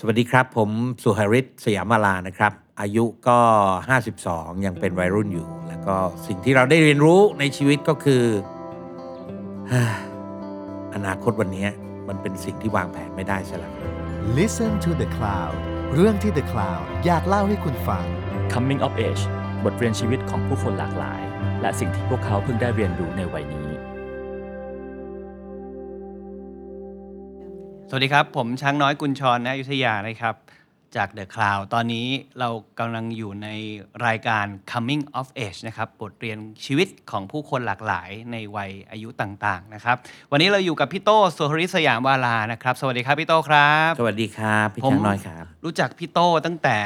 [0.00, 0.70] สวัสดีครับ ผม
[1.02, 3.38] สุหริตสยามมาลานะครับ อายุก็
[4.00, 5.94] 52 ยังเป็นวัยรุ่นอยู่ แล้วก็
[6.26, 8.22] สิ่งที่เราได้เรียนรู้ในชีวิตก็คือ
[10.94, 11.66] อนาคตวันนี้
[12.08, 13.72] มันเป็นสิ่งที่วางแผนไม่ได้ใช่แล้ว
[14.38, 15.54] Listen to the Cloud
[15.94, 18.04] เรื่องที่ The Cloud อยากเล่าให้คุณฟัง
[18.52, 19.22] Coming of Age
[19.64, 21.20] บทเรียนชีวิตของผู้คนหลากหลาย
[21.60, 23.65] และสิ่งที่พวกเขาเพิ่งได้เรียนรู้ในวัยนี้
[27.88, 30.34] สวัสดีครับ ผมช้างน้อยกุญชรณอยุธยานะครับ
[30.96, 32.06] จาก The Cloud ตอนนี้
[32.40, 33.48] เรากำลังอยู่ใน
[34.06, 39.96] รายการ Coming of Age นะครับบทเรียนชีวิตของผู้คนหลากหลายในวัยอายุต่าง ๆ นะครับ
[40.30, 46.78] วันนี้เราอยู่กับพี่โต้สุฮริสยามวาลานะครับ สวัสดีครับพี่โต้ครับ สวัสดีครับพี่ผมช้างน้อยครับ รู้จักพี่โต้ตั้งแต่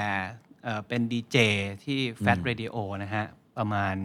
[0.64, 1.36] เอ่อเป็นดีเจ
[1.84, 3.24] ที่ Fat อืม Radio นะฮะ
[3.58, 3.96] ประมาณ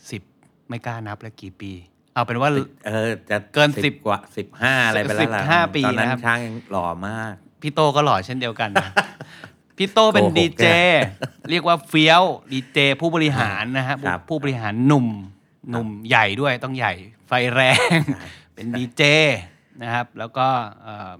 [0.00, 1.72] 10 ไม่กล้านับแล้วกี่ปี
[2.18, 2.50] เอาเป็นว่า
[2.86, 4.18] เออจะเกินสิบกว่า
[4.52, 8.90] 15อะไรไปแล้วล่ะ15ปีตอนนั้นนะครับ ช้างยังหล่อมาก พี่โตก็หล่อเช่นเดียวกันนะ
[9.76, 15.06] พี่โตเป็นโกหกดีเจเนี่ยเรียกว่าเฟี้ยวดีเจผู้บริหารนะฮะครับ ผู้บริหารหนุ่ม
[15.70, 16.92] หนุ่มใหญ่ด้วยต้องใหญ่
[17.26, 19.02] ไฟแรงใช่เป็นดีเจ
[19.82, 20.46] นะครับ แล้วก็
[20.82, 21.12] เอ่อ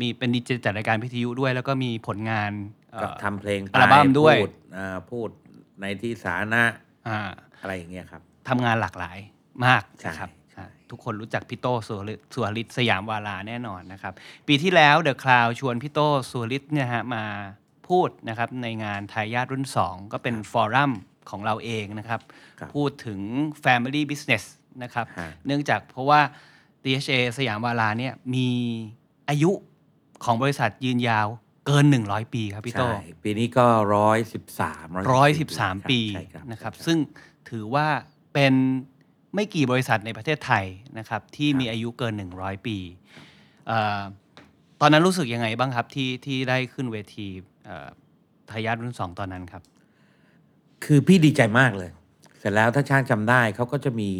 [0.00, 2.52] มีเป็นดีเจจัดรายการพิทยุด้วย แล้วก็มีผลงาน
[2.92, 5.28] เอ่อ ก็ทำเพลงไปอัลบั้มด้วย พูดอ่าพูด
[5.80, 6.62] ในที่สาธารณะ
[7.08, 7.18] อ่า
[7.60, 9.18] อะไรอย่างเงี้ยครับ ทำงานหลากหลาย
[9.66, 14.12] มากใช่นะครับใช่อ่าทุกคนรู้จักพี่โตสุวริสุวริตสยามวาลาแน่นอนนะครับ
[14.48, 17.24] ปีที่แล้วเดอะคลาวชวนพี่โตสุวริตเนี่ยฮะมา
[17.88, 20.92] พูดนะครับในงานทายาทรุ่น 2 ก็เป็นฟอรัม
[21.30, 22.20] ของเราเองนะครับ
[22.60, 23.20] ครับพูดถึง
[23.64, 24.44] Family Business
[24.82, 26.20] นะครับฮะเนื่องจากเพราะว่า
[26.84, 28.48] DHA สยามวาลาเนี่ยมี
[29.28, 29.50] อายุ
[30.24, 31.26] ของบริษัทยืนยาว
[31.66, 36.98] เกิน 100 ปีครับพี่โตใช่ปีนี้ก็ร้อยสิบสามร้อยสิบสามปีใช่ครับนะครับใช่ซึ่ง
[37.50, 37.86] ถือว่า
[38.34, 38.54] เป็น
[39.34, 40.64] ไม่กี่บริษัทในประเทศไทย
[40.98, 42.76] นะครับที่ครับมีอายุเกิน 100 ปี
[43.66, 44.00] เออ
[44.80, 47.26] ตอนนั้นรู้สึกยังไงบ้างครับที่ที่ได้ขึ้นเวที
[47.64, 47.88] เอ่อ
[48.50, 49.62] ทายาทรุ่นสองตอนนั้นครับ
[50.84, 51.90] คือพี่ดีใจมากเลย
[52.38, 54.10] เสร็จแล้วถ้าช่างจำได้เขาก็จะมี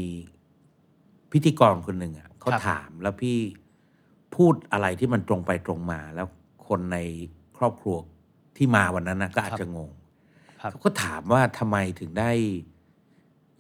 [1.33, 3.39] พิธีกรคนหนึ่งอะเขาครับถามแล้วพี่
[4.37, 6.27] พูดอะไรที่มันตรงไปตรงมา แล้ว
[6.69, 6.99] คนใน
[7.59, 7.97] ครอบครัว
[8.57, 9.91] ที่มาวันนั้นนะก็อาจจะงง
[10.61, 12.31] ครับเขาก็ถามว่าทำไมถึงได้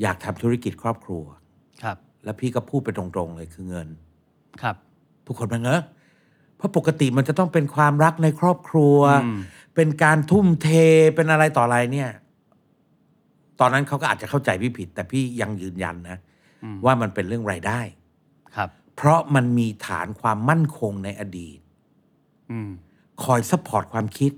[0.02, 1.24] อยากทำธุรกิจครอบครัว
[1.82, 3.88] ครับ แล้วพี่ก็พูดไปตรงๆเลยคือเงิน
[4.62, 4.76] ครับ
[5.26, 5.82] ทุกคนมันเงอะ
[6.56, 9.38] เพราะปกติมันจะต้องเป็นความรักในครอบครัวอืม
[9.74, 10.68] เป็นการทุ่มเท
[11.14, 12.10] เป็นอะไรต่ออะไรเนี่ย
[13.60, 16.18] ตอนนั้นเขาก็อาจจะเข้าใจพี่ผิด แต่พี่ยังยืนยันนะ
[16.64, 17.80] อืมว่ามันเป็นเรื่องรายได้
[18.56, 21.58] ครับ เพราะมันมีฐานความมั่นคงในอดีต
[22.50, 22.70] อืม
[23.24, 24.32] คอย support ความคิด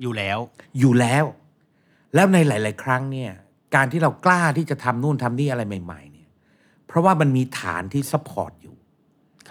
[0.00, 0.38] อยู่แล้ว
[0.78, 1.24] อยู่แล้ว
[2.14, 3.30] แล้วในหลาย ๆ ครั้งเนี่ย
[3.74, 6.07] การที่เรากล้าที่จะทำนู่นทำนี่อะไรใหม่ๆ
[6.88, 8.76] เนี่ยเพราะว่ามันมีฐานที่ support อยู่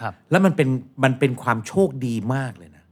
[0.00, 0.68] ครับ แล้วมันเป็น
[1.04, 2.84] มันเป็นความโชคดีมากเลยนะ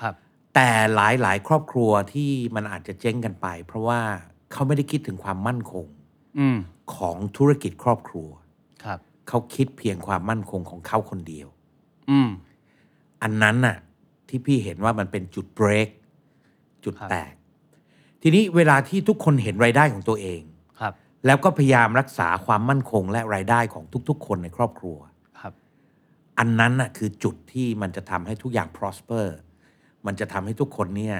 [0.00, 0.14] ครับ
[0.54, 4.00] แต่หลายหลายครอบครัวที่มันอาจจะเจ๊งกันไป เพราะว่า
[4.52, 5.86] เขาไม่ได้คิดถึงความมั่นคง
[6.38, 6.58] อืม
[6.94, 8.28] ของธุรกิจครอบครัว
[8.84, 11.48] ครับ เขาคิดเพียงความมั่นคงของเขาคนเดียว
[12.10, 12.30] อืม
[13.22, 13.76] อันนั้นน่ะ
[14.28, 15.88] ที่พี่เห็นว่ามันเป็นจุดเบรก
[16.84, 17.32] จุดครับ แตก
[18.22, 20.57] ทีนี้เวลาที่ทุกคนเห็นรายได้ของตัวเองครับ
[21.26, 24.98] แล้วก็พยายามรักษาความมั่นคงและรายได้ของทุก ๆ คนในครอบครัว
[25.40, 25.52] ครับ
[26.38, 29.26] อันนั้นน่ะคือจุดที่มันจะทำให้ทุกอย่าง prosper
[30.06, 31.16] มันจะทำให้ทุกคนเนี่ย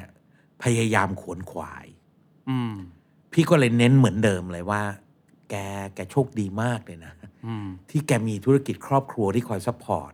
[0.62, 1.86] พยายามขวนขวาย
[2.50, 2.74] อืม
[3.32, 4.82] พี่ก็เลยเน้นเหมือนเดิมเลยว่า
[5.50, 5.54] แก
[5.94, 7.12] แกโชคดีมากเลยนะ
[7.46, 10.12] อืม ที่แกมีธุรกิจครอบครัวที่คอย support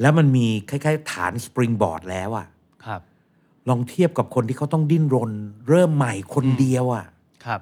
[0.00, 2.46] แล้วมันมีคล้ายๆ ฐาน springboard แล้วอะ
[2.86, 3.00] ครับ
[3.68, 5.30] ลองเทียบกับคนที่เขาต้องดิ้นรน
[5.68, 7.06] เริ่มใหม่คนเดียวอะ
[7.44, 7.60] ครับ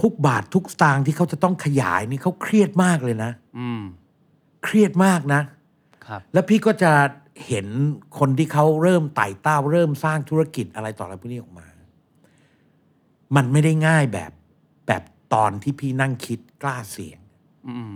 [0.00, 3.82] ทุกบาททุกสตางค์ที่เขาจะต้องขยายนี่เขาเครียดมากเลยนะ อืม
[4.64, 5.40] เครียดมากนะ
[6.06, 6.92] ครับ แล้วพี่ก็จะ
[7.46, 7.66] เห็น
[8.18, 11.66] คนที่เขาเริ่มไต่เต้าเริ่มสร้างธุรกิจอะไรต่ออะไรพวกนี้ออกมา
[13.36, 14.32] มันไม่ได้ง่ายแบบ
[14.86, 15.02] แบบ
[15.34, 17.18] ตอนที่พี่นั่งคิดกล้าเสี่ยง
[17.68, 17.94] อืม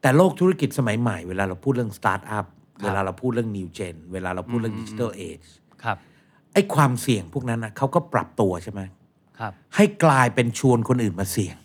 [0.00, 2.46] แต่โลกธุรกิจสมัยใหม่เวลาเราพูดเรื่องสตาร์ทอัพ
[2.80, 5.40] ครับ เวลาเราพูดเรื่อง new gen เวลาเราพูดเรื่องอืม digital age
[5.82, 5.96] ครับ
[6.52, 8.94] ไอ้ความเสี่ยงพวกนั้นนะเขาก็ปรับตัวใช่ไหมครับ
[9.76, 11.56] ให้กลายเป็นชวนคนอื่นมาเสี่ยง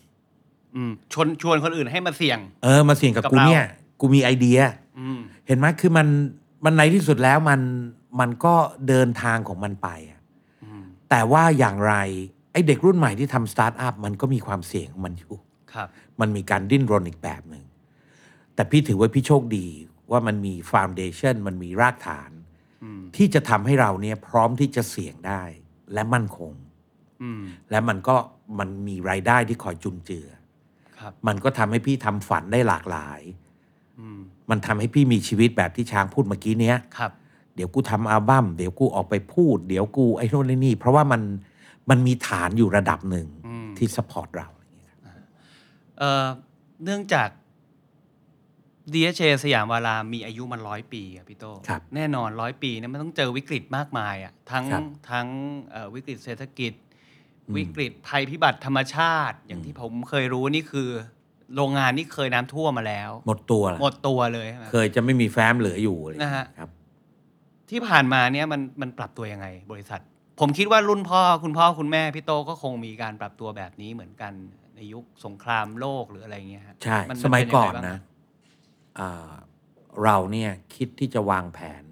[0.74, 3.64] อืมชวนชวนคนอื่นให้มาเสี่ยง เออ มาเสี่ยงกับกับกูเราเนี่ย
[4.00, 4.58] กูมีไอเดีย
[4.98, 6.06] อืมเห็นไหมคือมัน
[6.64, 7.60] มันในที่สุดแล้วมัน
[8.20, 8.54] มันก็
[8.88, 10.20] เดินทางของมันไปอะ
[10.64, 11.94] อืมแต่ว่าอย่างไร
[12.52, 15.34] ไอ้เด็กรุ่นใหม่ที่ทำสตาร์ทอัพมันก็มีความเสี่ยงของมันอยู่
[15.72, 15.88] ครับ
[16.20, 17.64] มันมีการดิ้นรนอีกแบบหนึ่ง
[18.54, 19.66] แต่พี่ถือว่าพี่โชคดี
[20.10, 22.30] ว่ามันมีฟ u n เดชันมันมีรากฐาน
[22.82, 25.42] อืมที่จะทำให้เราเนี่ยพร้อมที่จะเสี่ยงได้
[25.92, 26.71] และมั่นคงอืม
[27.70, 28.16] และมันก็
[28.58, 30.26] มันมีรายได้ที่คอยจุนเจือ
[30.98, 33.20] ครับมันก็ทำให้พี่ทำฝันได้หลากหลาย
[34.00, 34.20] อืม
[34.50, 37.12] มันทำให้พี่มีชีวิตแบบที่ช้างพูดเมื่อกี้เนี้ยครับ
[37.54, 41.22] เดี๋ยวดี๋ยวกูทำอัลบั้มเดี๋ยวกูออกไปพูด เดี๋ยวกูไอ้โน่นไอ้นี่ เพราะว่ามัน
[41.90, 45.16] มันมีฐานอยู่ระดับหนึ่งอืมที่สปอร์ตเราอะไรอย่างเงี้ยครับ
[45.98, 46.26] เอ่อ
[46.84, 47.28] เนื่องจาก
[48.92, 55.26] DHA สยามวารามีอายุมันร้อยปีอะพี่โตครับแน่นอนร้อยปีเนี่ยมันต้องเจอวิกฤตมากมายอะทั้งครับทั้ง
[55.70, 56.81] เอ่อวิกฤตเศรษฐกิจอืม
[57.56, 60.88] วิกฤตภัยพิบัติธรรมชาติ อย่างที่ผมเคยรู้นี่คือ
[61.56, 66.70] โรงงานนี่เคยน้ำท่วมมาแล้ว หมดตัวละหมดตัวเลยใช่ไหมเคยจะไม่มีแฟ้มเหลืออยู่เลยนะฮะครับ
[67.70, 70.00] ที่ผ่านมาเนี่ยมันมันปรับตัวยังไง บริษัท
[70.40, 74.32] ผมคิดว่ารุ่นพ่อคุณพ่อคุณแม่พี่โตก็คงมีการปรับตัวแบบนี้เหมือนกัน
[74.76, 77.98] ในยุคสงครามโลกหรืออะไรเงี้ยฮะใช่นสมัยเป็ก่อนงไงบ้างนะ
[78.98, 79.32] อ่า
[80.04, 81.84] เราเนี่ยคิดที่จะวางแผน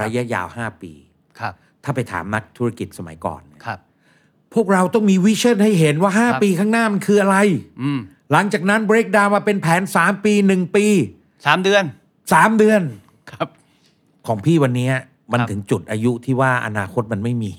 [0.00, 0.92] ระยะยาวห้าปี
[1.40, 1.54] ครับ
[1.84, 3.47] ถ้าไปถามนักธุรกิจสมัยก่อนเนี่ยครับ
[4.54, 7.36] พวกเราต้องมีวิชั่นให้เห็นว่าครับ5ปีข้างหน้ามันคืออะไร
[7.82, 8.00] อืม
[8.32, 10.86] หลังจากนั้น break down มาเป็นแผน 3 ปี 1 ปี
[11.46, 11.84] สามเดือน
[12.22, 12.80] 3 เดือน
[13.30, 13.48] ครับ
[14.26, 14.90] ของพี่วันนี้
[15.32, 17.52] มันครับถึงจุดอายุที่ว่าอนาคตมันไม่มี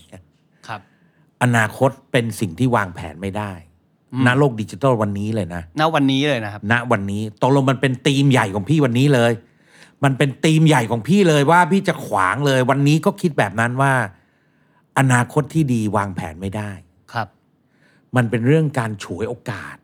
[0.68, 0.82] ครับ
[1.44, 3.52] อนาคตเป็นสิ่งที่วางแผนไม่ได้
[4.14, 9.32] อืม ณโลกดิจิทัลวันนี้เลยนะ ณวันนี้เลยนะครับ ณวันนี้ตกลงมันเป็นธีมใหญ่ของพี่วันนี้เลย
[10.04, 13.94] มันเป็นธีมใหญ่ของพี่เลยว่าพี่จะขวางเลย วันนี้ก็คิดแบบนั้นว่า
[14.98, 16.72] อนาคตที่ดีวางแผนไม่ได้
[17.14, 17.28] ครับ
[18.16, 19.76] มันเป็นเรื่องการฉวยโอกาส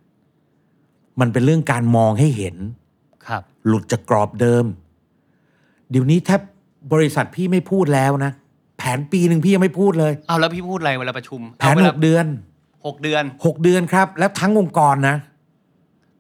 [1.19, 2.55] มันเป็นเรื่องการมองให้เห็น
[3.27, 4.65] ครับ หลุดจากกรอบเดิม
[5.89, 6.41] เดี๋ยวนี้แทบ
[6.93, 8.31] บริษัทพี่ไม่พูดแล้วนะ
[8.77, 12.25] แผนปีหนึ่งพี่ยังไม่พูดเลย เอาแล้วพี่พูดอะไรเวลาประชุมแผนเอาเวหลากเดือน
[12.85, 15.15] หกเดือนหกเดือนครับ แล้วทั้งองค์กรนะ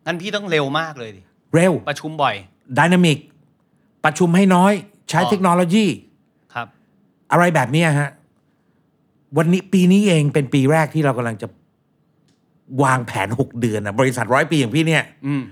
[0.05, 1.21] งั้นพี่ต้องเร็วมากเลยดิ
[1.55, 2.35] เร็วประชุมบ่อย
[2.77, 3.17] ดินามิก
[4.05, 4.73] ประชุมให้น้อย
[5.09, 5.85] ใช้อ๋อเทคโนโลยี
[6.53, 6.67] ครับ
[7.31, 8.09] อะไรแบบเนี้ยฮะ
[9.37, 11.47] วันนี้ปีนี้เองเป็นปีแรกที่เรากำลังจะ
[12.83, 15.43] วางแผนหกเดือนนะบริษัทร้อยปีอย่างพี่เนี่ย อืม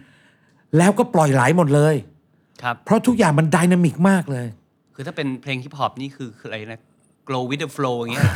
[0.78, 1.96] แล้วก็ปล่อยไหลหมดเลย
[2.64, 4.48] ครับ เพราะทุกอย่างมันดินามิกมากเลย
[4.96, 6.82] คือถ้าเป็นเพลงฮิปฮอปนี่คือคืออะไรนะ
[7.28, 8.30] glow with the flow อย่างเงี้ย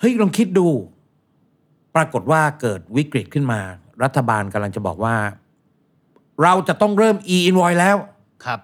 [0.00, 0.68] เฮ้ยลองคิดดู
[1.96, 3.60] ปรากฏว่าเกิดวิกฤตขึ้นมา
[4.02, 5.16] รัฐบาลกำลังจะบอกว่า
[6.42, 7.96] เราจะต้องเริ่ม e-invoice แล้ว
[8.44, 8.60] ครับ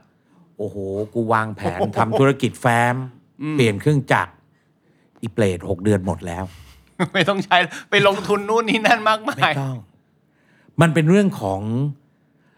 [0.58, 0.76] โอ้โห
[1.14, 2.94] กูวางแผนทำธุรกิจแฟ้ม
[3.42, 4.32] อืมเปลี่ยนเครื่องจักร
[5.22, 6.44] อีเปลดหกเดือนหมดแล้ว
[7.12, 7.56] ไม่ต้องใช้
[7.90, 9.76] ไปลงทุนนู่นนี่นั่นมากมาไม่ยต้อง
[10.80, 11.60] มันเป็นเรื่องของ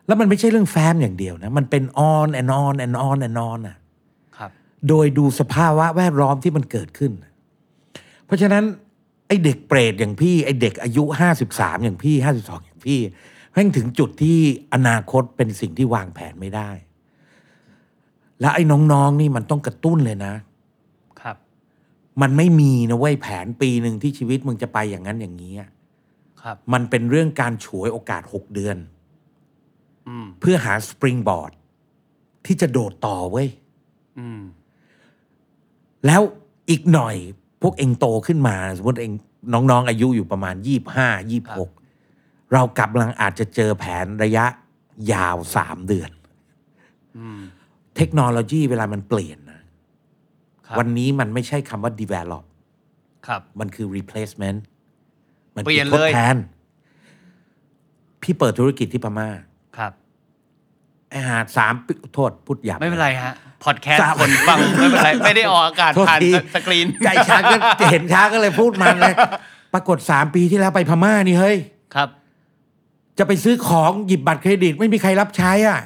[0.06, 1.82] แล้วมันไม่ใช่เรื่องแฟ้มอย่างเดียวนะ มันเป็น
[2.12, 3.76] on and on and on and on อะ
[4.37, 4.50] ครับ
[4.88, 7.12] โดยดูสภาวะแวดล้อมที่มันเกิดขึ้น
[8.26, 8.64] เพราะฉะนั้น
[9.26, 13.00] ไอเด็กเปรตอย่างพี่ ไอเด็กอายุห้าสิบสามอย่างพี่ห้าสิบสองอย่างพี่
[13.52, 14.38] แม่งถึงจุดที่
[14.75, 16.70] อนาคตเป็นสิ่งที่วางแผนไม่ได้
[18.40, 20.47] แล้วไอ้น้องๆนี่มันต้องกระตุ้นเลยนะครับ
[22.23, 25.70] มันไม่มีนะเว้ยแผนปีหนึ่งที่ชีวิตมึงจะไปอย่างนั้นอย่างนี้อะ
[26.43, 28.76] ครับ มันเป็นเรื่องการฉวยโอกาสหกเดือน
[30.09, 31.53] อืม เพื่อหาสปริงบอร์ด
[32.47, 33.49] ที่จะโดดต่อเว้ย
[34.19, 34.41] อืม
[36.06, 36.23] แล้ว
[36.70, 37.17] อีกหน่อย
[37.62, 39.12] พวกเองโตขึ้นมา สมมติเอง
[39.53, 41.70] น้องๆ อายุอยู่ประมาณยี่ห้ายี่หก
[42.53, 44.47] เรากำลังอาจจะเจอแผนระยะ
[45.12, 46.11] ยาวสามเดือน
[47.19, 47.41] อืม
[47.97, 49.47] เทคโนโลยีเวลามันเปลี่ยนนะครับ
[50.79, 52.44] วันนี้มันไม่ใช่คำว่า develop
[53.26, 54.59] ครับ มันคือ replacement
[55.56, 56.37] มันเปลี่ยนคือทดเลยแทน
[58.23, 59.29] พี่เปิดธุรกิจที่พม่า
[59.79, 59.93] ครับ
[61.11, 63.35] ไอ้หาสามปีโทษพูดหยาบ ไม่เป็นไรฮะ
[63.65, 67.56] พอดแคสต์สามคนฟังไม่เป็นไร ไม่ได้ออกอากาศโทษผ่านทีสกรีน ไก่ช้างก็
[67.91, 69.15] เห็นช้างก็เลยพูดมันเลย
[69.75, 71.56] ปรากฏสามปีที่แล้วไปพม่านี่เฮ้ย
[71.94, 72.08] ครับ
[73.19, 75.81] จะไปซื้อของหยิบบัตรเครดิต ไม่มีใครรับใช้อะ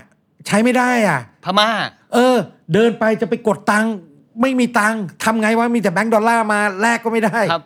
[0.47, 1.69] ใช้ไม่ได้อะ พม่า
[2.15, 2.37] เออ
[2.73, 3.95] เดินไปจะไปกดตังค์
[4.41, 7.65] ไม่มีตังค์ทำไงวะมีแต่แบงก์ดอลลาร์มาแลกก็ไม่ได้ครับ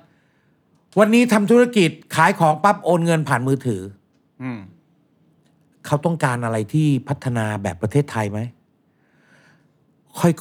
[0.98, 3.82] วันนี้ทำธุรกิจขายของปั๊บโอนเงินผ่านมือถือ
[4.42, 4.60] อืม
[5.86, 8.40] เขาต้องการอะไรที่พัฒนาแบบประเทศไทยไหม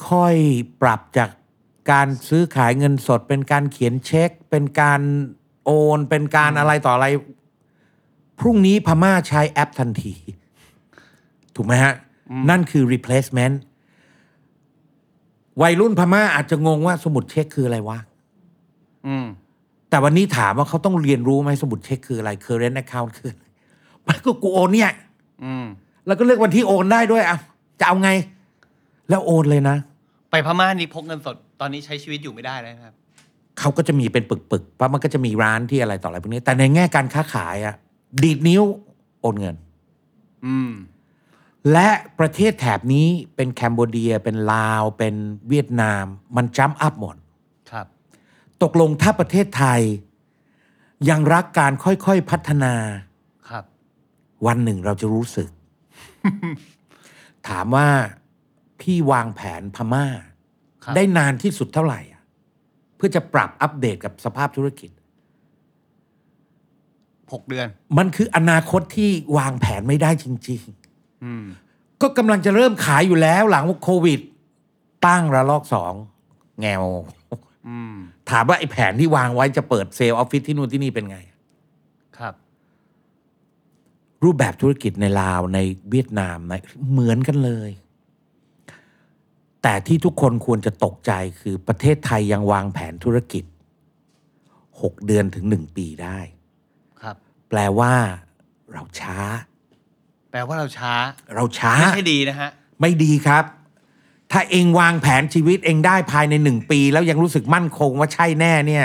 [0.08, 1.30] ค่อยๆ ปรับจาก
[1.92, 5.00] การซื้อขายเงินสด เป็นการเขียนเช็ค เป็นการ
[5.64, 7.06] โอน เป็นการอะไรต่ออะไร
[8.38, 10.14] พรุ่งนี้พม่าใช้แอปทันที
[11.54, 11.94] ถูกไหมฮะ
[12.50, 13.56] นั่นคือ replacement
[15.62, 17.98] วัยรุ่นพม่าอาจจะงงว่าสมุดเช็คคืออะไรวะ
[19.06, 19.26] อืม
[19.90, 23.44] แต่วันนี้ถามว่าเขาต้องเรียนรู้ไหมสมุดเช็คคืออะไร current account คืออะไร
[24.08, 24.92] มันก็กูโอนเนี่ย
[25.44, 25.66] อืม
[26.06, 27.38] แล้วก็เลือกวันที่โอนได้ด้วยอะ
[27.80, 28.10] จะเอาไง
[29.08, 29.76] แล้วโอนเลยนะ
[30.30, 32.94] ไปพม่านี่พกเงินสดตอนนี้ใช้ชีวิตอยู่ไม่ได้แล้วนะครับ
[33.58, 37.74] เขาก็จะมีเป็นปึกๆเพราะมันก็จะมีร้านที่อะไรต่ออะไรพวกนี้ แต่ในแง่การค้าขายอะ
[38.22, 38.62] ดีดนิ้ว
[39.20, 39.56] โอนเงิน
[40.46, 40.70] อืม
[41.72, 45.14] และประเทศแถบนี้เป็นแคนโบเดียเป็นลาว เป็น
[45.48, 46.04] เวียดนาม
[46.36, 47.16] มันจัมอัพหมด
[47.70, 47.86] ครับ
[48.62, 49.80] ตกลงถ้าประเทศไทย
[51.08, 52.74] ยังรักการค่อยๆพัฒนา
[53.50, 53.64] ครับ
[54.46, 55.48] วันหนึ่งเราจะรู้สึก
[57.48, 57.88] ถามว่า
[58.80, 60.06] พี่วางแผนพม่า
[60.84, 62.22] ครับ ได้นานที่สุดเท่าไหร่อะ
[62.96, 64.90] เพื่อจะปรับอัปเดตกับสภาพธุรกิจ
[67.32, 67.66] หกเดือน
[67.98, 70.85] มันคืออนาคตที่วางแผนไม่ได้จริงอืมๆ
[72.02, 74.20] ก็กำลังจะเริ่มขายอยู่แล้วหลังโควิด
[75.06, 75.94] ตั้งระลอกสอง
[76.60, 76.84] แงว
[77.68, 77.94] อืม
[78.30, 81.18] ถามว่าไอ้แผนที่วางไว้จะเปิดเซลล์ออฟฟิศที่นู่นที่นี่เป็นไง
[82.18, 82.34] ครับ
[84.24, 85.58] รูปแบบธุรกิจในลาวใน
[85.90, 86.60] เวียดนามนะ
[86.92, 87.70] เหมือนกันเลย
[89.62, 93.44] แต่ที่ทุกคนควรจะตกใจคือประเทศไทยยังวางแผนธุรกิจ
[94.80, 96.18] หกเดือนถึงหนึ่งปีได้
[97.00, 97.16] ครับ
[97.48, 97.92] แปลว่า
[98.72, 99.18] เราช้า
[99.55, 99.55] แป
[100.36, 100.92] ลว่าเราช้า
[101.34, 102.50] เราช้าไม่ใช่ดีนะฮะ
[102.80, 103.44] ไม่ดีครับ
[104.32, 108.84] ถ้าเองวางแผนชีวิตเองได้ภายในหนึ่งปี แล้วยังรู้สึกมั่นคงว่าใช่แน่เนี่ย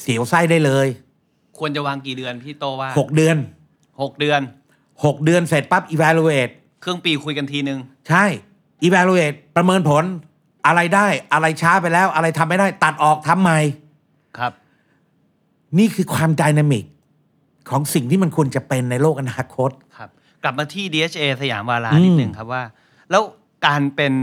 [0.00, 0.86] เสียวไส้ได้เลย
[1.58, 3.36] ควรจะวางกี่เดือนพี่โตว่าหกเดือน
[4.02, 4.40] หกเดือน
[5.04, 6.52] หกเดือนเสร็จปั๊บ evaluate
[6.84, 8.24] ครึ่งปีคุยกันทีนึง ใช่
[8.86, 10.04] evaluate ประเมินผล
[10.66, 13.58] อะไรได้อะไรช้าไปแล้ว อะไรทำไม่ได้ ตัดออกทำใหม่
[14.38, 14.52] ครับ
[15.78, 16.84] นี่คือความดินามิก
[17.70, 19.91] ของสิ่งที่มันควรจะเป็นในโลกอนาคตครับ
[20.44, 22.62] กลับมาที่ DHA สยามวาราอืมนิดหนึ่งครับว่า
[23.10, 23.22] แล้ว
[23.66, 24.14] การเป็น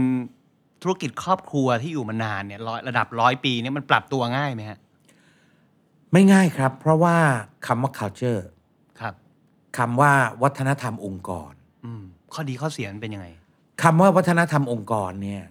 [0.82, 4.78] ธุรกิจครอบครัวที่อยู่มานานเนี่ยร้อยระดับร้อยปีเนี่ยมันปรับตัวง่ายไหมฮะ
[6.12, 7.16] ไม่ง่ายครับ เพราะว่า
[7.66, 8.42] คำว่า culture
[9.00, 9.14] ครับ
[9.78, 10.12] คำว่า
[10.42, 11.52] วัฒนธรรมองค์กร
[11.84, 13.26] อืมข้อดีข้อเสียมันเป็นยังไง
[13.82, 15.42] คำว่าวัฒนธรรมองค์กรเนี่ย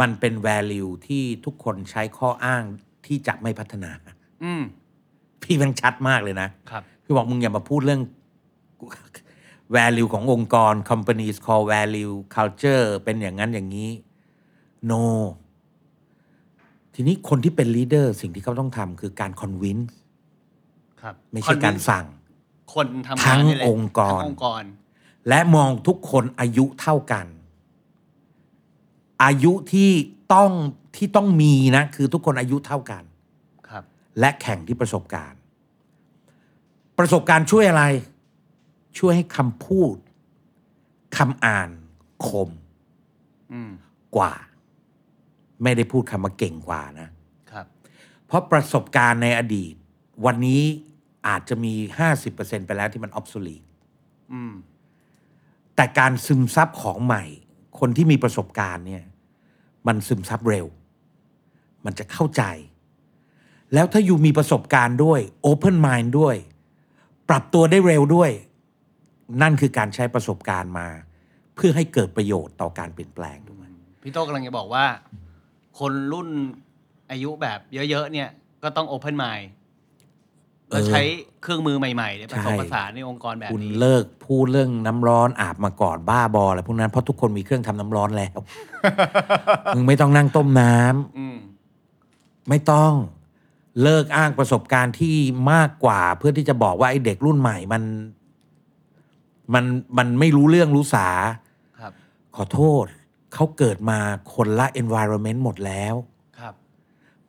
[0.00, 2.64] มันเป็น value ที่ทุกคนใช้ข้ออ้าง
[3.06, 3.90] ที่จะไม่พัฒนา
[4.44, 4.62] อืม
[5.42, 8.00] พี่มันชัดมากเลยนะครับ พี่บอกมึงอย่ามาพูดเรื่อง
[9.76, 13.90] value ขององค์กร companies core value culture เป็นอย่างนั้นอย่างนี้
[14.90, 15.04] no
[16.94, 19.86] ทีนี้คนที่เป็น leader สิ่งที่เขาต้องทำคือการ convince
[21.02, 22.06] ครับไม่ใช่การ Convince สั่ง
[22.74, 24.62] คนทำทั้งานงนี่แหละองค์กรทั้งองค์กร
[25.28, 27.26] และมองทุกคนอายุเท่ากัน
[29.24, 29.90] อายุที่
[30.34, 30.50] ต้อง
[30.96, 33.02] ที่ต้องมีนะ คือทุกคนอายุเท่ากัน
[33.68, 33.82] ครับ
[34.18, 35.40] และแข่งที่ประสบการณ์
[36.98, 37.84] ประสบการณ์ช่วยอะไร
[38.98, 39.96] ช่วยให้คำพูด
[41.16, 41.70] คำอ่าน
[42.26, 42.48] คม
[43.52, 43.70] อืม
[44.16, 44.34] กว่า
[45.62, 47.08] ไม่ได้พูดคำว่าเก่งกว่านะ
[47.50, 47.66] ครับ
[48.26, 49.74] เพราะประสบการณ์ในอดีต
[50.26, 50.62] วันนี้
[51.26, 51.74] อาจจะมี
[52.20, 53.64] 50%ไปแล้วที่มันออ s ส l e t e
[54.32, 54.54] อืม
[55.76, 57.24] แต่การซึมซับของใหม่
[57.78, 59.04] คนที่มีประสบการณ์เนี่ย
[59.86, 60.66] มันซึมซับเร็ว
[61.84, 62.42] มันจะเข้าใจ
[63.74, 66.36] แล้วถ้าอยู่มีประสบการณ์ด้วย Open Mind ด้วย
[67.28, 68.30] ปรับตัวได้เร็วด้วย
[69.42, 70.88] นั่นคือการใช้ประสบการณ์มา
[71.56, 73.64] เพื่อให้เกิดประโยชน์ต่อการเปลี่ยนแปลงถูกไหม
[74.02, 74.84] พี่โตกำลังจะบอกว่า
[75.78, 76.28] คนรุ่น
[77.10, 77.58] อายุแบบ
[77.90, 78.28] เยอะๆเนี่ย
[78.62, 79.48] ก็ต้องโอเพนไมล์
[80.68, 81.02] แล้วใช้
[81.42, 88.38] เครื่องมือใหม่ๆเนี่ยผสมผสานในองค์กรแบบคุณนี้เลิกพูดเรื่องน้ำร้อนอาบมาก่อนบ้าบออะไรพวกนั้นเพราะทุกคนมีเครื่องทำน้ำร้อนแล้ว
[89.74, 91.36] มึงไม่ต้องนั่งต้มน้ำอืม
[92.48, 92.92] ไม่ต้อง
[93.82, 95.16] เลิกอ้างประสบการณ์ที่
[95.52, 97.82] มากกว่า เพื่อที่จะบอกว่าไอ้เด็กรุ่นใหม่มัน
[99.54, 99.64] มัน
[99.98, 101.08] มันไม่รู้เรื่องรู้สา
[101.80, 101.92] ครับ
[102.36, 102.84] ขอโทษ
[103.34, 103.98] เขาเกิดมา
[104.34, 105.94] คนละ environment หมดแล้ว
[106.38, 106.54] ครับ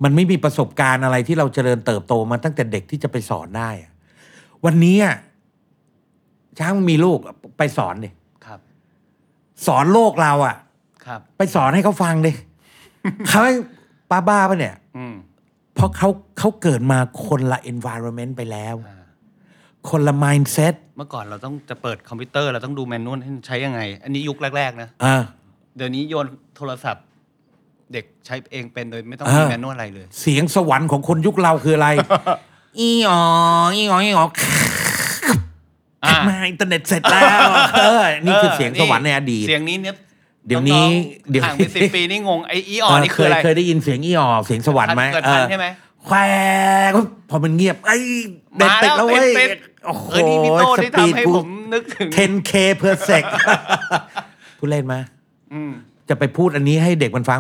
[0.03, 3.91] มันไม่มีประสบการณ์อะไรที่เราเจริญเติบโตมาตั้งแต่เด็กที่จะไปสอนได้อะ
[4.65, 5.15] วันนี้อะ
[6.59, 7.19] ช้างมีลูก
[7.57, 8.09] ไปสอนดิ
[8.45, 8.59] ครับ
[9.67, 10.55] สอนโลกเราอะ
[11.05, 12.31] ครับ ไปสอนให้เขาฟังดิ
[13.27, 13.41] เขา
[14.11, 15.15] ป้าบ้าปะเนี่ย อืม
[15.75, 18.98] เพราะเขาเขาเกิดมาคนละ environment ไปแล้ว อ่า
[19.89, 25.15] คนละ mindset เมื่อก่อนเราต้องจะเปิดคอมพิวเตอร์เราต้องดู manual ให้ใช้ยังไง อันนี้ยุคแรก ๆ นะอ่า
[25.77, 27.05] เดี๋ยวนี้โยนโทรศัพท์
[27.93, 31.89] เด็กใช้เองเป็นโดยไม่ต้องเออมี manual อะไรเลย เสียงสวรรค์ของคนยุคเราคืออะไร
[32.79, 33.19] อีอ๋อ
[33.75, 34.25] อีอ๋ออีอ๋อ
[36.05, 39.95] อ่ามาอินเทอร์เน็ตเสร็จแล้วเออนี่คือเสียงสวรรค์ในอดีตเสียงนี้เนี่ย
[40.47, 40.89] เดี๋ยวนี้อง
[41.31, 45.65] เดี๋ยวห่างไปสิบปีนี่งงไออีออนี่คืออะไรเคยได้ยินเสียงอีอ๋อเสียงสวรรค์ไหมเกิดทันเออใช่ไหม
[46.09, 46.19] แคว
[46.89, 46.91] ก
[47.29, 47.97] พอมันเงียบไอ้
[48.57, 49.49] เด็ดมาติดแล้วเว้ยติด
[49.85, 52.51] โอ้โหเออนี่พี่โต้สที่ปีดทำให้กูผมนึกถึง 10k
[52.81, 53.23] per sec
[54.57, 54.95] พูดเล่นไหม
[55.53, 55.71] อืม
[56.09, 57.39] จะไปพูดอันนี้ให้เด็กมันฟัง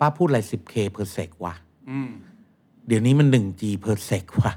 [0.00, 1.54] ป้าพูดอะไร 10k per sec วะ
[1.90, 2.10] อืม
[2.86, 4.52] เดี๋ยวนี้มัน 1g per sec วะ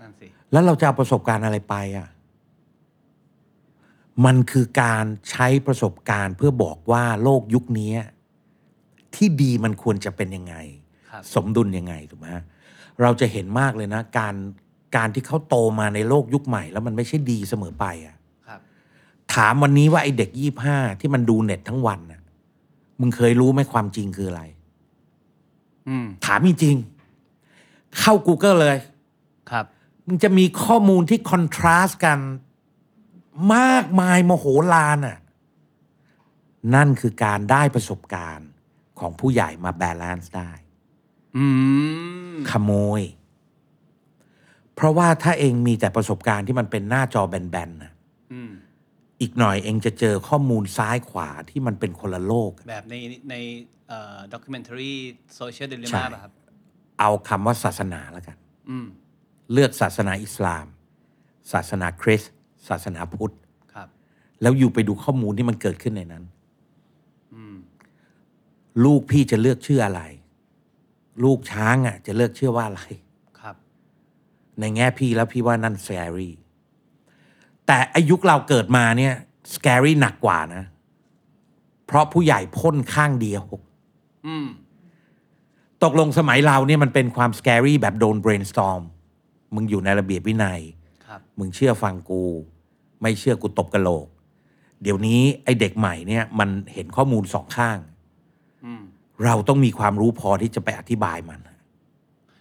[0.00, 2.08] นั่นสิแล้วเราจะเอาประสบการณ์อะไรไปอะ
[4.24, 7.92] มันคือการใช้ประสบการณ์เพื่อบอกว่าโลกยุคนี้
[9.14, 10.54] ที่ดีมันควรจะเป็นยังไง
[11.10, 12.44] ครับสมดุลยังไงถูกไหมฮะ
[13.00, 14.34] เราจะเห็นมากเลยนะ การ
[14.96, 18.16] การที่เขาโตมาในโลกยุคใหม่ แล้วมันไม่ใช่ดีเสมอไปอะ
[18.48, 18.60] ครับ
[19.34, 22.20] ถามวันนี้ว่าไอเด็กยี่ห้าที่มันดูเน็ตทั้งวันน่ะ
[23.00, 24.42] มึงเคยรู้ไหมความจริงคืออะไร
[25.88, 28.76] อืมถามจริงๆเข้า Google เลย
[29.50, 29.64] ครับ
[30.08, 32.18] มันจะมีข้อมูลที่คอนทราสต์กัน
[33.56, 35.18] มากมายโมโหลานอะ
[36.74, 38.48] นั่นคือการได้ประสบการณ์
[39.00, 40.61] ของผู้ใหญ่มา balance ได้อืม
[42.50, 43.02] ขโมย
[44.74, 47.92] เพราะว่าถ้าเองมีแต่ประสบการณ์ที่มันเป็นหน้าจอแบนๆนะ
[48.32, 48.52] อืม
[49.20, 52.94] อีกหน่อยเองจะเจอข้อมูลซ้ายขวาที่มันเป็นคนละโลก แบบใน
[53.30, 53.34] ใน
[53.88, 56.32] เอ่อ documentary Social Dilemma ใช่ป่ะครับ
[57.00, 58.36] เอาคำว่าศาสนาแล้วกัน
[58.70, 58.86] อืม
[59.52, 60.66] เลือกศาสนาอิสลาม
[61.52, 62.32] ศาสนาคริสต์
[62.68, 63.34] ศาสนาพุทธ
[63.74, 63.88] ครับ
[64.42, 66.24] แล้วอยู่ไปดูข้อมูลที่มันเกิดขึ้นในนั้น
[67.34, 67.56] อืม
[68.84, 70.02] ลูกพี่จะเลือกชื่ออะไร
[71.24, 72.82] ลูกช้างอะ จะเลือกชื่อว่าอะไร
[73.40, 73.56] ครับ
[74.60, 76.30] ในแง่พี่แล้วพี่ว่านั่น s ก a r y
[77.66, 79.14] แต่อายุคเราเกิดมาเนี่ย
[79.54, 80.64] scary หนักกว่านะ
[81.86, 83.44] เพราะผู้ใหญ่พ่นข้างเดียว
[84.26, 84.48] อืม
[85.82, 88.82] ตกลงสมัยเราเนี่ยมันเป็นความ scary แบบโดน brainstorm
[89.54, 90.60] มึงอยู่ในระเบียบวินัย
[91.06, 92.22] ครับ มึงเชื่อฟังกู
[93.02, 94.06] ไม่เชื่อกูตบกระโหลก
[94.82, 97.91] เดี๋ยวนี้ไอ้เด็กใหม่เนี่ย มันเห็นข้อมูลสองข้างอืม
[99.24, 101.40] เราต้องมีความรู้พอที่จะไปอธิบายมัน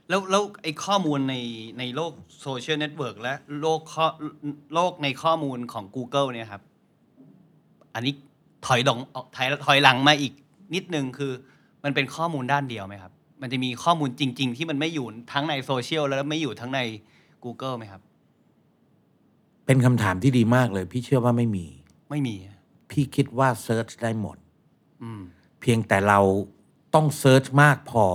[0.10, 1.36] แล้วแล้วไอ้ข้อมูลใน
[1.80, 4.06] ในโลก social network และโลกข้อ
[4.74, 6.62] โลกในข้อมูลของ Google เนี่ยครับ
[7.94, 8.14] อันนี้
[8.66, 9.00] ถอยดอง
[9.36, 10.34] ถอยถอยหลังมาอีก
[10.76, 11.32] นิดนึงคือ
[11.84, 16.80] มันเป็นข้อมูลด้านเดียวไหมครับ มันจะมีข้อมูลจริง ๆ ที่มันไม่อยู่ทั้งในโซเชียลแล้วไม่อยู่ทั้งใน
[17.44, 18.02] Google ไหมครับ
[19.66, 21.66] เป็นคำถามที่ดีมากเลย พี่เชื่อว่าไม่มี
[22.10, 22.36] ไม่มี
[22.92, 24.38] พี่คิดว่า search ได้หมด
[25.04, 25.22] อืม
[25.62, 26.20] เพียงแต่เรา
[26.96, 28.06] ต้อง search มากพอ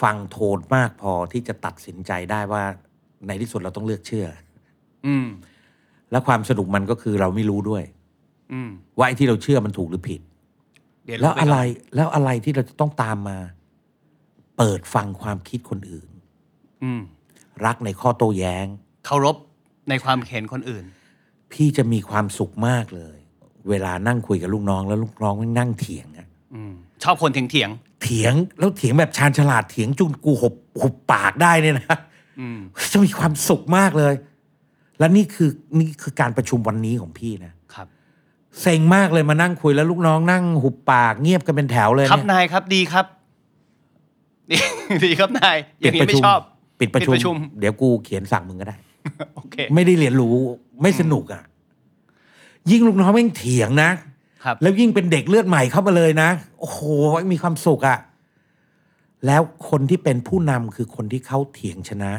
[0.00, 2.64] ฟังโทนมากพอที่จะตัดสินใจได้ว่า
[3.26, 4.26] ในที่สุดเราต้องเลือกเชื่อ
[5.06, 5.26] อืม
[6.10, 7.84] และความสนุกมันก็คือเราไม่รู้ด้วย
[8.52, 10.20] อืม ว่าไอ้ที่เราเชื่อมันถูกหรือผิด
[11.04, 13.38] เดี๋ยวแล้วเาปอะไรก่นแล้วอะไรที่เราจะต้องตามมา
[14.58, 16.08] เปิดฟังความคิดคนอื่น
[16.82, 17.02] อืม
[17.64, 18.66] รักในข้อโต้แย้ง
[19.06, 19.36] เคารพ
[19.88, 20.84] ในความเห็นคนอื่น
[21.52, 23.18] พี่จะมีความสุขมากเลย
[23.68, 26.74] เวลานั่งคุยกับลูกน้อง แล้วลูกน้องมันนั่งเถียงอะอืม
[27.04, 27.70] ชอบคนเถียงเถียง
[28.02, 32.60] เถียงแล้วเถียงแบบชาญฉลาดเถียงจนกูหบหุบปากได้เนี่ยนะๆอืม
[32.92, 34.14] จะมีความสุขมากเลย
[34.98, 37.86] และนี่คือนี่คือการประชุมวันนี้ของพี่นะครับ
[38.60, 43.06] เซ็งมากเลยมานั่งคุยแล้วลูกน้องนั่งหุบปากเงียบกันเป็นแถวเลยครับเนี่ยนายครับดีครับ
[44.50, 44.56] ดี
[45.04, 46.38] ดีครับนายอย่างนี้ไม่ชอบ
[46.80, 48.76] ปิดประชุปิดประชุม เดี๋ยวกูเขียนสั่งมึงก็ได้
[49.36, 50.34] โอเค ไม่ได้เรียนรู้
[50.82, 51.42] ไม่สนุกอะ
[52.70, 54.13] ยิ่งลูกน้องแม่งเถียงนะครับ
[54.62, 56.30] แล้วยิ่งเป็นเด็กเลือดใหม่เข้ามาเลยนะ
[56.60, 56.78] โอ้โห
[57.32, 57.98] มีความสุขอะ
[59.26, 62.12] แล้วคนที่เป็นผู้นำคือคนที่เขาเถียงชนะ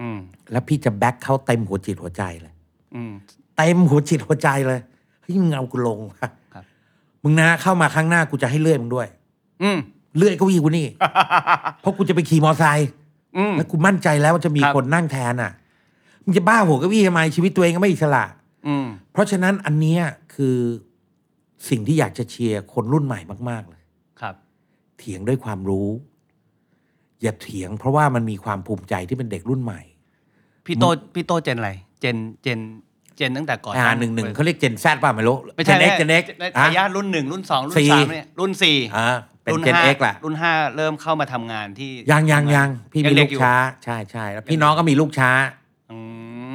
[0.00, 0.18] อืม
[0.52, 2.54] แล้วพี่จะแบ็คเขาเต็มหัวจิตหัวใจเลย
[2.94, 3.12] อืม
[3.56, 4.80] เต็มหัวจิตหัวใจเลย
[5.20, 6.22] เฮ้ยมึงเอากูลงวะค
[6.56, 6.64] รับ
[7.22, 9.08] มึงนะเข้ามาครั้งหน้ากูจะให้เลื่อยมึงด้วย
[9.62, 9.78] อืม
[10.16, 10.86] เลื่อยเก็วี่กูนี่
[11.80, 12.88] เพราะกูจะไปขี่มอไซค์
[13.36, 15.52] อืมแล้วกูมั่นใจแล้วว่าจะมีครับคนนั่งแทนอะ
[16.24, 18.24] มึงจะบ้าหัวเก็วี่ทำไมชีวิตตัวเองก็ไม่อิสระ
[18.66, 20.02] อืมเพราะฉะนั้นอันเนี้ย
[20.34, 20.56] คือ
[21.68, 23.82] สิ่งที่อยากจะเชียร์คนรุ่นใหม่มาก ๆ เลย
[24.20, 24.34] ครับ
[24.98, 25.88] เถียงด้วยความรู้
[27.22, 29.80] อย่าเถียง เพราะว่ามันมีความภูมิใจที่เป็นเด็กรุ่นใหม่
[30.66, 32.58] พี่โตพี่โตเจนอะไร เจนเจน
[33.16, 36.24] เจนตั้งแต่ก่อนอ่าหนึ่งหนึ่งเขาเรียกเจนแซดป่ะไม่รู้ไม่ใช่เจนเอ็กเจนเอ็ก
[36.58, 45.30] ทายาทรุ่นหนึ่งรุ่นสองรุ่นสี่สามเนี่ยรุ่นสี่อ่าเป็นรุ่นเจนห้าเอ็กแหละรุ่นห้าเริ่มเข้ามาทำงานที่ยังยังยังพี่ยัมีงเด็ลูกกอยู่ช้า ใช่ใช่แล้วพี่น้องก็มีลูกช้า
[45.90, 45.98] อื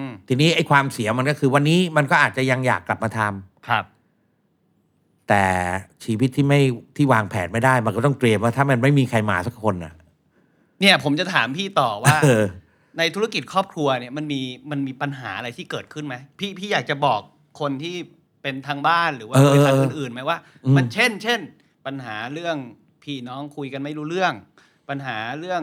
[0.06, 3.84] มทีนี้ไอ้ความเสียมันก็คือวันนี้มันก็อาจจะยังอยากกลับมาทำครับ
[5.30, 5.46] แต่
[6.04, 6.62] ชีวิตที่ไม่
[6.96, 9.94] ที่วางแผนไม่ได้มันก็ต้องเตรียมว่าถ้ามันไม่มีใครมาสักคนอะ
[10.80, 12.44] เนี่ยผมจะถามพี่ต่อว่าเออ
[12.98, 17.22] ในธุรกิจครอบครัวเนี่ยมันมีมันมีปัญหาอะไรที่เกิดขึ้นไหมพี่พี่อยากจะบอก
[17.60, 17.96] คนที่
[18.42, 21.40] เป็นทางบ้านหรือว่าเออบริษัทเอออื่นๆไหมว่าอืมมันเช่น เช่น
[21.86, 22.58] ปัญหาเรื่อง
[23.04, 24.34] พี่น้องคุยกันไม่รู้เรื่อง
[24.90, 25.62] ปัญหาเรื่อง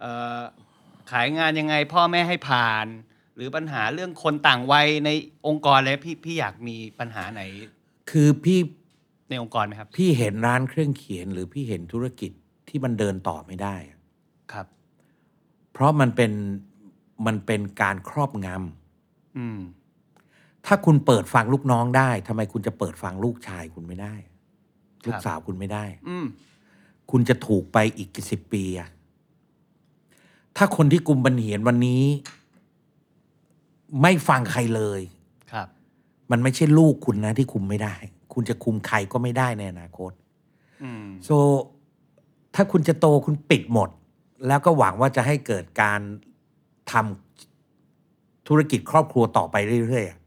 [0.00, 0.04] เอ
[0.38, 0.40] อ
[1.10, 2.86] ขายงานยังไงพ่อแม่ให้ผ่าน
[3.36, 5.10] หรือปัญหาเรื่องคนต่างวัยใน
[5.46, 7.42] องค์กรอะไรพี่พี่อยากมีปัญหาไหน
[8.10, 8.58] คือพี่
[9.28, 12.30] ในองค์กรไหมครับ พี่เห็นร้านเครื่องเขียนหรือพี่เห็นธุรกิจ
[12.68, 13.98] ที่มันเดินต่อไม่ได้อะ
[14.52, 14.66] ครับ
[15.72, 16.32] เพราะมันเป็น
[17.26, 18.48] มันเป็นการครอบง
[19.38, 24.14] อืมำถ้าคุณเปิดฟังลูกน้องได้ทำไมคุณจะเปิดฟังลูกชายคุณไม่ได้
[25.06, 26.26] ลูกสาวคุณไม่ได้ อืม
[27.10, 28.88] คุณจะถูกไปอีกกี่สิบปีอะ
[30.56, 32.02] ถ้าคนที่กลุ่มบันเหียนวันนี้
[34.02, 35.00] ไม่ฟังใครเลย
[35.52, 35.68] ครับ
[36.30, 37.94] มันไม่ใช่ลูกคุณนะที่คุมไม่ได้
[38.38, 40.12] คุณจะคุมใครก็ไม่ได้ในอนาคต
[40.82, 41.28] อืมโซ
[42.54, 43.90] ถ้าคุณจะโตคุณปิดหมด
[44.46, 46.00] แล้วก็หวังว่าจะให้เกิดการ
[46.92, 50.18] ทำธุรกิจครอบครัวต่อไปเรื่อยๆอะ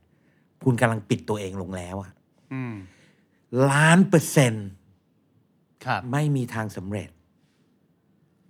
[0.63, 2.11] คุณกำลังปิดตัวเองลงแล้วอะ
[2.53, 2.75] อืม
[3.69, 4.67] ล้านเปอร์เซ็นต์
[5.85, 7.09] ครับไม่มีทางสำเร็จ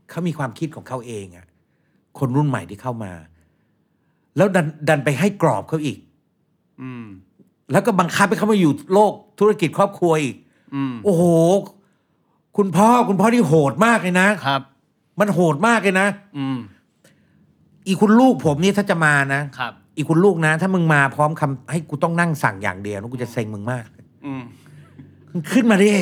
[0.09, 1.45] เขามีความคิดของเขาเองอะ
[2.19, 3.13] คนรุ่นใหม่ที่เข้ามา
[4.37, 5.99] แล้วดันดันไปให้กรอบเขาอีก
[6.81, 7.05] อืม
[7.71, 10.35] แล้วก็บังคับให้เขามาอยู่โลก ธุรกิจครอบครัวอีก
[10.75, 11.23] อืมโอ้โห
[12.57, 14.61] คุณพ่อคุณพ่อที่โหดมากเลยนะครับ
[15.19, 16.57] มันโหดมากเลยนะ อืม
[17.87, 23.85] อีคุณลูกผมนี่ถ้าจะมานะครับ อีคุณลูกนะ ถ้ามึงมาพร้อมคำให้กูต้องนั่งสั่งอย่างเดียวนะกูจะเซ็งมึงมาก
[24.25, 24.43] อืม
[25.31, 25.93] มึงขึ้นมาดิ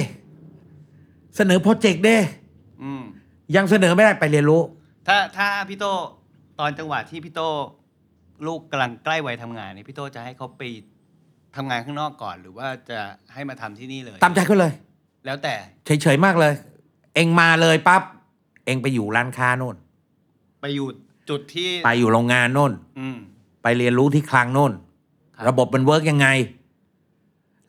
[1.36, 2.18] เสนอโปรเจกต์ดิ
[2.84, 3.04] อืม
[3.56, 4.62] ยังเสนอไม่ได้ไปเรียนรู้
[5.08, 5.86] ถ้าถ้าพี่โต
[6.60, 7.42] ตอนจังหวะที่พี่โต
[8.48, 10.62] ลูกกำลังใกล้วัยทำงานเนี่ยพี่โตจะให้เขาไป
[11.56, 13.00] ทำงานข้างนอกก่อน หรือว่าจะ
[13.34, 14.72] ให้มาทำที่นี่เลย ตามใจเขาเลย
[15.26, 15.54] แล้วแต่
[15.86, 16.54] เฉยๆมากเลย
[17.16, 18.02] เองมาเลยปั๊บ
[18.66, 19.76] เองไปอยู่ร้านค้าโน่น
[20.62, 20.88] ไปอยู่
[21.30, 23.18] จุดที่ไปอยู่โรงงานโน่น อืม
[23.64, 24.74] ไปเรียนรู้ที่คลังโน่น
[25.36, 26.28] ครับ ระบบมัน work ยังไง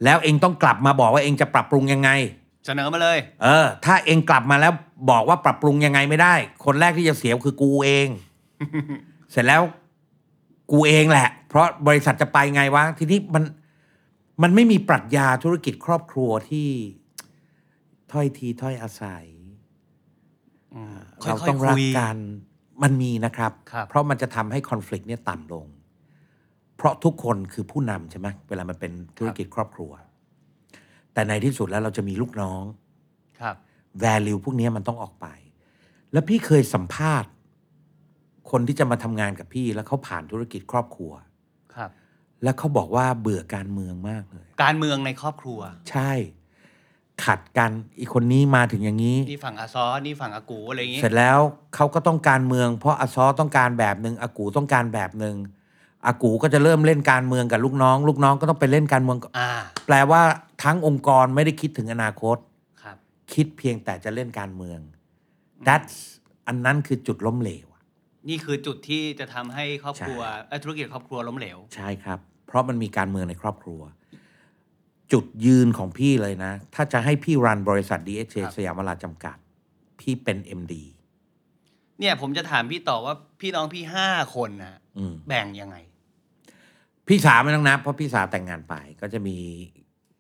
[0.05, 2.11] แล้วเองต้องกลับมาบอกว่าเองจะปรับปรุงยังไง
[2.67, 4.73] เสนอมาเลย เออ ถ้าเองกลับมาแล้ว
[5.11, 8.09] บอกว่าปรับปรุงยังไงไม่ได้ คนแรกที่จะเสียคือกูเอง
[9.33, 9.63] เสร็จแล้ว
[10.71, 13.43] กูเองแหละ เพราะบริษัทจะไปไงวะ ทีนี้มัน
[14.43, 16.69] มันไม่มีปรัชญาธุรกิจครอบครัวที่
[18.13, 19.25] ถ้อยทีถ้อยอาศัย
[20.75, 22.17] อืมเราค่อยต้องๆรัคุกยกัน
[22.83, 25.67] มันมีนะครับครับ เพราะมันจะทำให้คอน FLICT เนี่ยต่ำลง
[26.77, 29.93] เพราะทุกคนคือผู้นำใช่ไหมเวลามันเป็นธุรกิจครอบครัว
[31.13, 32.63] แต่ในที่สุดแล้วเราจะมีลูกน้อง
[33.41, 33.57] ครับ
[34.05, 35.27] value พวกนี้มันต้องออกไป
[36.13, 37.31] แล้วพี่เคยสัมภาษณ์
[38.51, 41.28] คนที่จะมาทำงานกับพี่แล้วเขาผ่านธุรกิจครอบครัวครับ
[42.43, 46.13] แล้วเขาบอกว่าเบื่อการเมืองมากเลย การเมืองในครอบครัว ใช่
[47.25, 51.39] ขัดกันอีกคนนี้มาถึงอย่างนี้ นี่ฝั่งอาซอนี่ฝั่งอากูอะไรอย่างงี้ เสร็จแล้ว
[51.75, 55.37] เขาก็ต้องการเมือง เพราะอาซอต้องการแบบหนึ่งอากูต้องการแบบหนึ่ง
[56.07, 59.51] อากูก็จะเริ่มเล่นการเมืองกับลูกน้อง ลูกน้องก็ต้องไปเล่นการเมืองกับอ่า
[59.87, 60.23] แปลว่า
[60.63, 62.37] ทั้งองค์กรไม่ได้คิดถึงอนาคต
[62.83, 62.97] ครับ
[63.33, 64.79] คิดเพียงแต่จะเล่นการเมือง
[65.67, 65.97] that's
[66.47, 67.68] อันนั้นคือจุดล้มเหลว
[68.29, 73.81] นี่คือจุดที่จะทำให้ครอบครัวใช่เอ่อธุรกิจครอบครัวล้มเหลว ใช่ครับ เพราะมันมีการเมืองในครอบครัว
[75.13, 79.37] จุดยืนของพี่เลยนะ ถ้าจะให้พี่รันบริษัท DHA ครับ สยามวราจำกัด
[80.01, 80.75] พี่เป็น MD
[82.01, 85.77] เนี่ยผมจะถามพี่ต่อว่าพี่น้องพี่ห้าคนนะอืม แบ่งยังไง
[87.09, 89.37] พี่สาวไม่ต้องนับเพราะพี่สาวแต่งงานไป ก็จะมี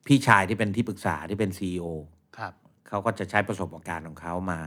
[0.06, 1.86] พี่ชายที่เป็นที่ปรึกษาที่เป็น CEO
[2.38, 2.52] ครับ
[2.88, 4.60] เขาก็จะใช้ประสบการณ์ของเขามา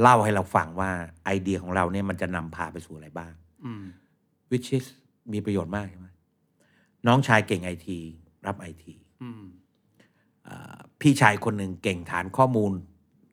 [0.00, 0.90] เล่าให้เราฟังว่า
[1.24, 3.32] ไอเดียของเราเนี่ยมันจะนำพาไปสู่อะไรบ้าง
[3.64, 3.84] อืม
[4.50, 4.86] which is
[5.32, 6.08] มีประโยชน์มากใช่ไหม
[7.06, 7.98] น้องชายเก่งไอที
[8.46, 9.42] รับไอทีอืม
[11.00, 12.72] พี่ชายคนหนึ่งเก่งฐานข้อมูล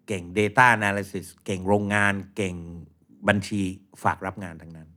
[0.08, 2.56] เก่ง Data Analysis เก่งโรงงาน เก่ง
[3.28, 3.62] บัญชี
[4.04, 4.90] ฝากรับงานทั้งนั้น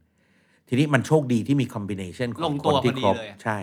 [0.69, 3.59] ทีนี้มันโชคดีที่มีคอมบิเนชันขลองงคตันวที่พอดีครบเลยอะ ใช่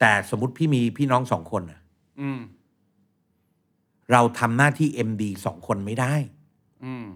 [0.00, 1.80] แต่สมมติพี่มีพี่น้องสองคนน่ะ
[2.20, 2.40] อืม
[4.12, 6.14] เราทำหน้าที่ MD สองคนไม่ได้
[6.84, 7.06] อืม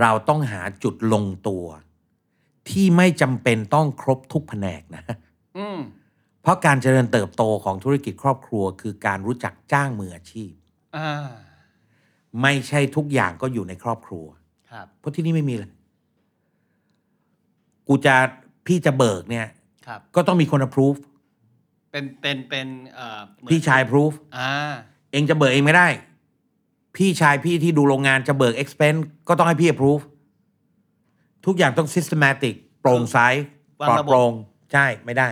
[0.00, 1.64] เราต้องหาจุดลงตัว
[2.70, 5.02] ที่ไม่จำเป็นต้องครบทุกแผนกนะ
[5.58, 5.78] อืม
[6.42, 10.52] เพราะการเจริญเติบโตของธุรกิจครอบครัว คือการรู้จักจ้างมืออาชีพ
[10.96, 11.10] อ่า
[12.42, 14.26] ไม่ใช่ทุกอย่างก็อยู่ในครอบครัว
[14.70, 15.70] ครับเพราะที่นี่ไม่มีเลย
[17.88, 18.14] กูจะ
[18.66, 19.46] พี่จะเบิกเนี่ย
[19.86, 20.98] ครับก็ต้องมีคน approve
[21.90, 24.50] เป็นเป็นเป็นเอ่อเหมือนพี่ชาย approve อ่า
[25.12, 25.88] เองจะเบิกเองไม่ได้
[26.96, 30.04] พี่ชายพี่ที่ดูโรงงานจะเบิก expense ก็ต้องให้พี่ approve
[31.46, 33.18] ทุกอย่างต้อง systematic โปร่งใส
[33.80, 34.32] ปลอดโปร่ง
[34.72, 35.28] ใช่ไม่ได้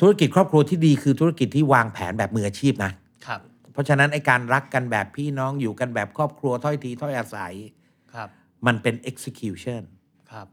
[0.00, 2.92] ธุรกิจครอบครัวที่ดีคือธุรกิจที่วางแผนแบบมืออาชีพนะ
[3.26, 3.40] ครับ
[3.72, 7.54] เพราะฉะนั้นไอการรักกันแบบพี่น้องอยู่กันแบบครอบครัวถ้อยทีถ้อยอาศัย
[8.14, 8.28] ครับ
[8.66, 9.82] มันเป็น execution
[10.32, 10.46] ครับ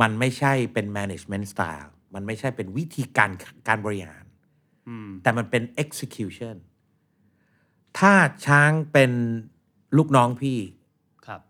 [0.00, 3.30] มันไม่ใช่เป็น management style มันไม่ใช่เป็นวิธีการ
[3.68, 4.24] การบริหาร
[4.88, 6.54] อืมแต่มันเป็น execution
[7.98, 8.14] ถ้า
[8.46, 9.12] ช้างเป็น
[9.96, 10.58] ลูกน้องพี่
[11.26, 11.40] ครับ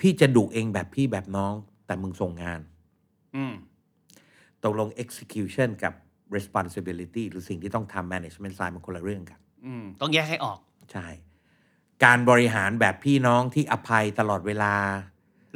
[0.00, 1.52] พี่จะดุเองแบบพี่แบบน้อง
[1.86, 2.60] แต่มึงส่งงาน
[3.36, 3.54] อืม
[4.64, 5.92] ตกลง execution กับ
[6.36, 10.58] responsibility หรือสิ่งที่ต้องทำ management style มันคนละเรื่องกัน อืม ต้องแยกให้ออก
[10.92, 11.06] ใช่
[12.04, 14.74] การบริหารแบบพี่น้องที่อภัยตลอดเวลา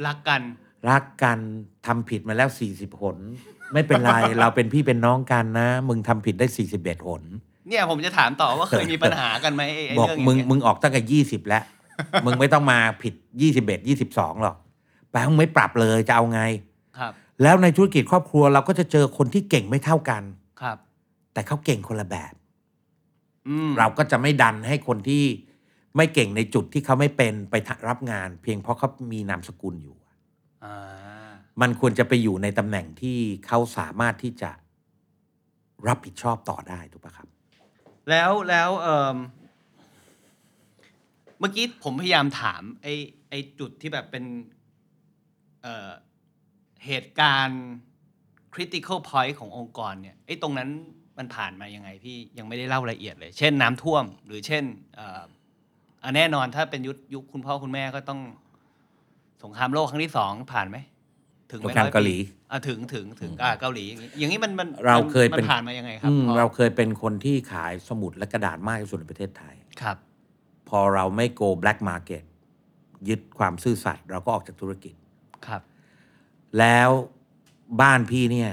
[0.07, 0.41] รักกัน
[0.89, 1.39] รักกัน
[1.85, 3.17] ทำผิดมาแล้ว 40 หน
[3.73, 7.23] ไม่เป็นไร เราเป็นพี่เป็นน้องกันนะ มึงทำผิดได้ 41 หน
[7.67, 11.63] เนี่ยผมจะถามต่อว่าเคยมีปัญหากันไหมไอ้ไอ้บอกเรื่องอย่างมึงเงี้ยมึงออกตั้งแต่20แล้ว
[12.25, 13.13] มึงไม่ต้องมาผิด
[13.53, 14.57] 21 22หรอก
[15.11, 16.41] แปลว่ามึงไม่ปรับเลยจะเอาไง
[16.97, 20.23] ครับ แล้วในธุรกิจครอบครัวเราก็จะเจอคนที่เก่งไม่เท่ากัน
[20.61, 20.77] ครับ
[21.33, 22.33] แต่เขาเก่งคนละแบบ
[23.47, 25.23] อืมเราก็จะไม่ดันให้คนที่
[25.95, 27.55] ไม่เก่งในจุดที่เขาไม่เป็นไป
[27.89, 29.95] รับงาน เพียงเพราะเขามีนามสกุลอยู่
[30.63, 34.51] อ่ามันควรจะไปอยู่ในตำแหน่งที่เขาสามารถที่จะ
[35.87, 37.27] รับผิดชอบต่อได้ถูกปะครับ
[38.09, 39.17] แล้วแล้วเอ่ม
[41.39, 42.93] เมื่อกี้ผมพยายามถามไอ้
[43.29, 44.25] ไอ้จุดที่แบบเป็น
[45.61, 45.89] เอ่อ
[46.85, 47.63] เหตุการณ์
[48.53, 50.69] critical point ขององค์กรเนี่ยไอ้ตรงนั้น
[51.17, 54.63] มันผ่านมายังไงพี่ยังไม่ได้เล่ารายละเอียดเลย เช่นน้ำท่วม หรือเช่น
[54.95, 55.21] เอ่อ
[56.03, 58.19] อะแน่นอนถ้าเป็นยุคยุคคุณพ่อคุณแม่ก็ต้อง
[59.43, 60.77] สงครามโลกครั้งที่สองผ่านไหม
[61.53, 62.17] ถึงไหสมงครามร้อยปีเกาหลี
[62.51, 69.97] อะถึงถึงถึงอ่าเกาหลีอย่างงี้อย่างนี้มันมันเรามันเคยเป็นมันผ่านมายังไงครับอืมพอเราเคยเป็นคนที่ขายสมุดและกระดาษมากที่สุดในประเทศไทยครับ
[70.69, 72.23] พอเราไม่ go black market
[73.09, 74.93] ยึดความซื่อสัตย์เราก็ออกจากธุรกิจ
[75.47, 75.61] ครับ
[76.59, 76.89] แล้ว
[77.81, 78.51] บ้านพี่เนี่ย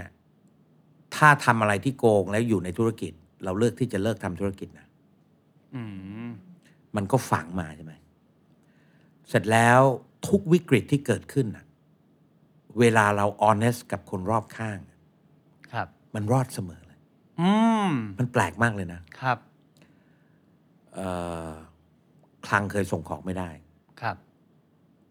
[1.17, 3.13] ถ้าทำอะไรที่โกงแล้วอยู่ในธุรกิจ
[3.45, 4.87] เราเลือกที่จะเลิกทำธุรกิจนะ
[5.75, 5.83] อื
[6.27, 6.31] ม
[6.97, 7.93] มันก็ฝังมาใช่ไหม
[9.29, 9.81] เสร็จแล้ว
[10.29, 11.65] ทุกวิกฤตที่เกิดขึ้นน่ะ
[12.81, 14.79] เวลาเรา honest กับคนรอบข้าง
[15.73, 16.99] ครับ มันรอดเสมอเลย
[17.41, 17.51] อื
[17.89, 19.39] มมันแปลกมากเลยนะครับ
[20.95, 21.09] เอ่
[21.49, 21.51] อ
[22.47, 23.51] คลังเคยส่งของไม่ได้
[24.03, 24.17] ครับ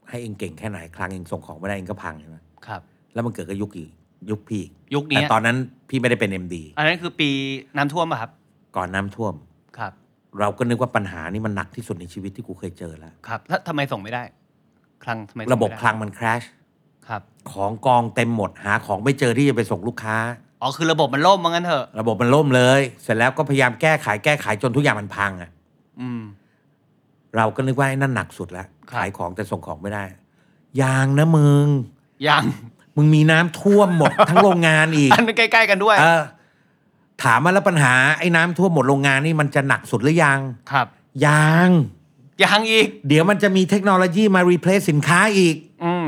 [0.10, 2.82] ให้เองเก่งแค่ไหน คลังเองส่งของไม่ได้เองก็พังใช่ไหมครับ
[3.14, 3.92] แล้วมันเกิดกับยุคอีก
[4.32, 5.58] ยุคพี่อีกยุคนี้แต่ตอนนั้น
[5.90, 7.30] พี่ไม่ได้เป็น MD อันนั้นคือปี
[7.78, 8.32] น้ำท่วมป่ะครับ
[8.76, 9.34] ก่อนน้ำท่วม
[9.78, 9.94] ครับ
[10.40, 14.24] เราก็นึกว่าปัญหานี้มันหนักที่สุดในชีวิตที่กูเคยเจอแล้ว ครับถ้าทำไมส่งไม่ได้
[15.04, 16.46] คลังทำไมส่งระบบไม่ได้คลังมัน crash
[17.10, 20.18] ครับของกองเต็มหมดหาของไม่เจอที่จะไปส่งลูกค้า
[20.62, 25.50] อ๋อคือระบบมันล่มมางั้นเถอะ ระบบมันล่มเลย เสร็จแล้วก็พยายามแก้ไขแก้ไขจนทุกอย่างมันพังอะ
[26.00, 26.22] อืม
[27.38, 30.04] เราก็นึกว่าไอ้นั่นหนักสุดแล้วครับ ขายของแต่ส่งของไม่ได้
[30.82, 31.68] ยางนะมึง
[32.28, 32.44] ยัง
[32.96, 36.24] มึงมีน้ำท่วมหมด ทั้งโรงงานอีก อันนั้นใกล้ๆกันด้วย เออ
[37.24, 40.40] ถามมาแล้วปัญหาไอ้น้ำท่วมหมดโรงงานนี่มันจะหนักสุดหรือยัง
[40.72, 40.88] ครับ
[41.26, 41.70] ยัง
[42.44, 46.08] ยังอีก เดี๋ยวมันจะมีเทคโนโลยีมา replace สินค้าอีก อืม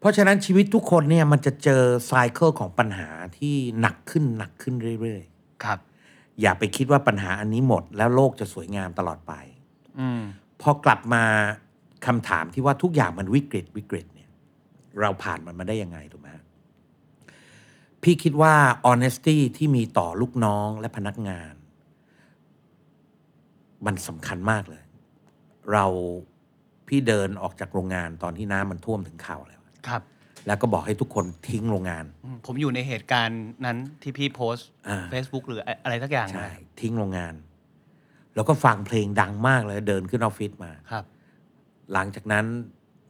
[0.00, 3.08] เพราะฉะนั้นชีวิตทุกคนเนี่ยมันจะเจอไซเคิลของปัญหา
[3.38, 5.22] ที่หนักขึ้นหนักขึ้นเรื่อย
[5.64, 9.32] ครับๆอย่าไปคิดว่าปัญหาอันนี้หมด แล้วโลกจะสวยงามตลอดไป
[10.00, 10.22] อืม
[10.62, 11.24] พอกลับมา
[12.06, 14.30] คำถามที่ว่าทุกอย่างมันวิกฤตวิกฤตเนี่ย
[15.00, 16.44] เราผ่านมันมาได้ยังไงถูกไหมฮะ
[18.02, 18.54] พี่คิดว่า
[18.88, 21.52] honesty ที่มีต่อลูกน้องและพนักงาน
[23.86, 24.84] มันสำคัญมากเลย
[25.72, 25.86] เรา
[26.88, 30.02] พี่เดินออกจากโรงงานตอนที่น้ำมันท่วมถึงเข่าแล้ว ครับ
[30.46, 37.34] แล้วก็บอกให้ทุกคนทิ้งโรงงานอืมผมอยู่ในเหตุการณ์นั้นที่พี่โพสต์อ่า Facebook หรืออะไรสักอย่างใช่นะทิ้งโรงงาน
[38.34, 41.04] แล้วก็ฟังเพลงดังมากเลย เดินขึ้นออฟฟิศมาครับ
[41.92, 42.44] หลังจากนั้น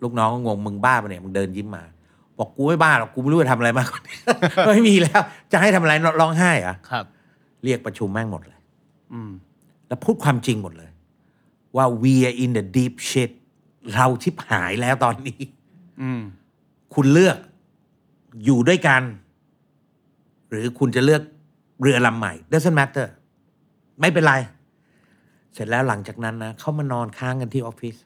[0.02, 1.84] ลูกน้องก็งงมึงบ้าปะเนี่ยมึงเดินยิ้มมา
[2.38, 4.16] บอกกูไม่บ้าหรอกกูไม่รู้จะทำอะไรมากกว่านี้
[4.66, 7.04] ไม่มีแล้ว จะให้ทำอะไรร้องไห้เหรอะครับ
[7.64, 8.60] เรียกประชุมแม่งหมดเลย
[9.12, 9.30] อืม
[9.88, 10.90] แล้วพูดความจริงหมดเลย
[11.76, 13.30] ว่า we are in the deep shit
[13.94, 15.40] เราชิบหายแล้วตอนนี้
[16.02, 16.20] อืม
[16.94, 17.38] คุณเลือก
[18.44, 19.02] อยู่ด้วยกัน
[20.50, 21.22] หรือคุณจะเลือก
[21.82, 23.08] เรือลำใหม่ doesn't matter
[24.00, 24.34] ไม่เป็นไร
[25.54, 27.96] เสร็จแล้วหลังจากนั้นนะเขามานอนค้างกันที่ออฟฟิศ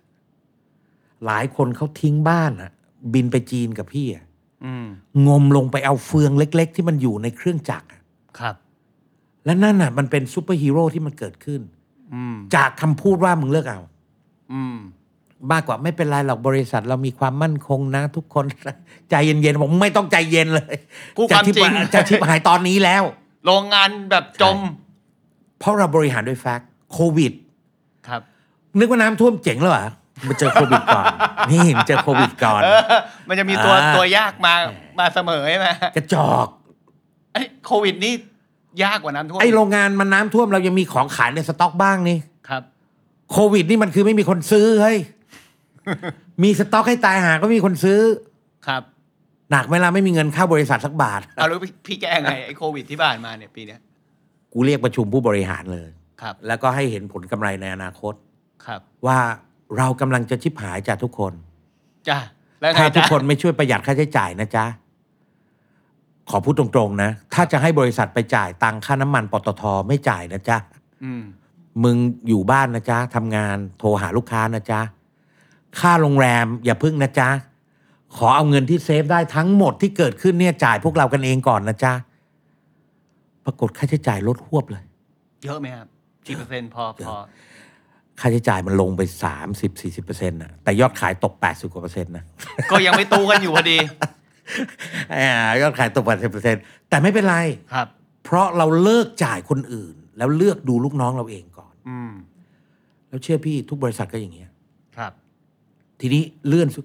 [1.27, 2.71] หลายคนเขาทิ้งบ้านอะ
[3.15, 4.25] บินไปจีนกับพี่อะ
[4.65, 4.87] อืม
[5.29, 8.03] งมลงไปเอาเฟืองเล็ก ๆ ที่มันอยู่ในเครื่องจักรอะ
[8.39, 8.55] ครับ
[9.45, 11.61] และนั่นน่ะ มันเป็นซูเปอร์ฮีโร่ที่มันเกิดขึ้น
[12.15, 13.81] อืมจากคำพูดว่ามึงเลือกเอา
[14.53, 14.77] อืม
[15.53, 18.45] มากกว่าไม่เป็นไรหรอกบริษัทเรามีความมั่นคงนะ ทุกคน
[19.11, 20.75] ใจเย็นๆผมไม่ต้องใจเย็นเลย
[21.17, 23.03] พูดความจริงจะชิบหายตอนนี้แล้ว
[23.47, 24.59] โรงงานแบบจม
[25.59, 27.33] เพราะเราบริหารด้วยแฟกต์โควิด
[28.09, 28.21] ครับ
[28.79, 29.87] นึกว่าน้ำท่วมเจ๋งแล้วเหรอ
[30.29, 31.05] มาเจอโควิดก่อน
[31.51, 32.83] นี่มาเจอโควิดก่อนเออ
[33.29, 34.55] มันจะมีตัวอ่าตัวยากมา
[34.99, 36.49] มาเสมอใช่ไหมกระจอก
[37.33, 38.13] ไอ้ยโควิดนี่
[38.85, 42.63] ยากกว่าน้ำท่วมไอโรงงานมันน้ำท่วมเรายังมีของขายในสต็อกบ้างนี่ครับ
[43.33, 44.99] โควิดนี่มันคือไม่มีคนซื้อเฮ้ย
[46.43, 48.01] มีสต็อกให้ตายหาก็มีคนซื้อ
[48.67, 48.83] ครับ
[49.51, 53.81] หนักเวลาไม่มีเงินเข้าบริษัทสักบาท เอาแล้วพี่พี่แก้ไงไอ้โควิดที่ผ่านมาเนี่ยปีเนี้ย
[54.53, 55.89] กูเรียกประชุมผู้บริหารเลย
[56.23, 58.15] ครับ แล้วก็ให้เห็นผลกำไรในอนาคต
[58.67, 59.19] ครับว่า
[59.79, 61.33] เรากำลังจะชิบหายจากทุกคน
[62.09, 62.19] จ้า
[62.61, 64.67] แล้วไงถ้าทุกจ๊ะคนไม่ช่วยประหยัดค่าใช้จ่ายนะจ๊ะ
[66.31, 70.57] ขอพูดตรงๆนะ ถ้าจะให้บริษัทไปจ่ายตังค่าน้ำมันปตทไม่จ่ายนะจ๊ะ
[71.05, 71.25] อืม
[71.85, 71.97] มึง
[72.29, 74.81] อยู่บ้านนะจ๊ะทำงานโทรหาลูกค้านะจ๊ะ
[75.81, 77.29] ค่าโรงแรมอย่าพึ่งนะจ๊ะ
[78.17, 81.93] ขอเอาเงินที่เซฟได้ทั้งหมดที่เกิดขึ้นเนี่ยจ่ายพวกเรากันเองก่อนนะจ๊ะ
[83.45, 84.85] ปรากฏค่าใช้จ่ายลดหวบเลย
[85.45, 85.87] เยอะไหมครับ
[86.27, 87.15] กี่เปอร์เซ็นต์พอพอ
[88.21, 92.25] ค่าใช้จ่ายมันลงไปสามสิบสี่สิบเปอร์เซ็นต์นะแต่ยอดขายตกแปดสิบกว่าเปอร์เซ็นต์นะ
[92.71, 93.79] ก็ยังไม่ตู้กันอยู่พอดี
[95.15, 95.27] อ่า
[95.63, 97.37] ยอดขายตกแปดสิบเปอร์เซ็นต์แต่ไม่เป็นไร
[97.73, 97.87] ครับ
[98.25, 102.13] เพราะเราเลิกจ่ายคนอื่น แล้วเลือกดูลูกน้องเราเองก่อน อืม
[103.09, 104.51] แล้วเชื่อพี่ทุกบริษัทก็อย่างเงี้ย
[104.97, 105.13] ครับ
[106.07, 106.81] ทีนี้เลื่อนสุ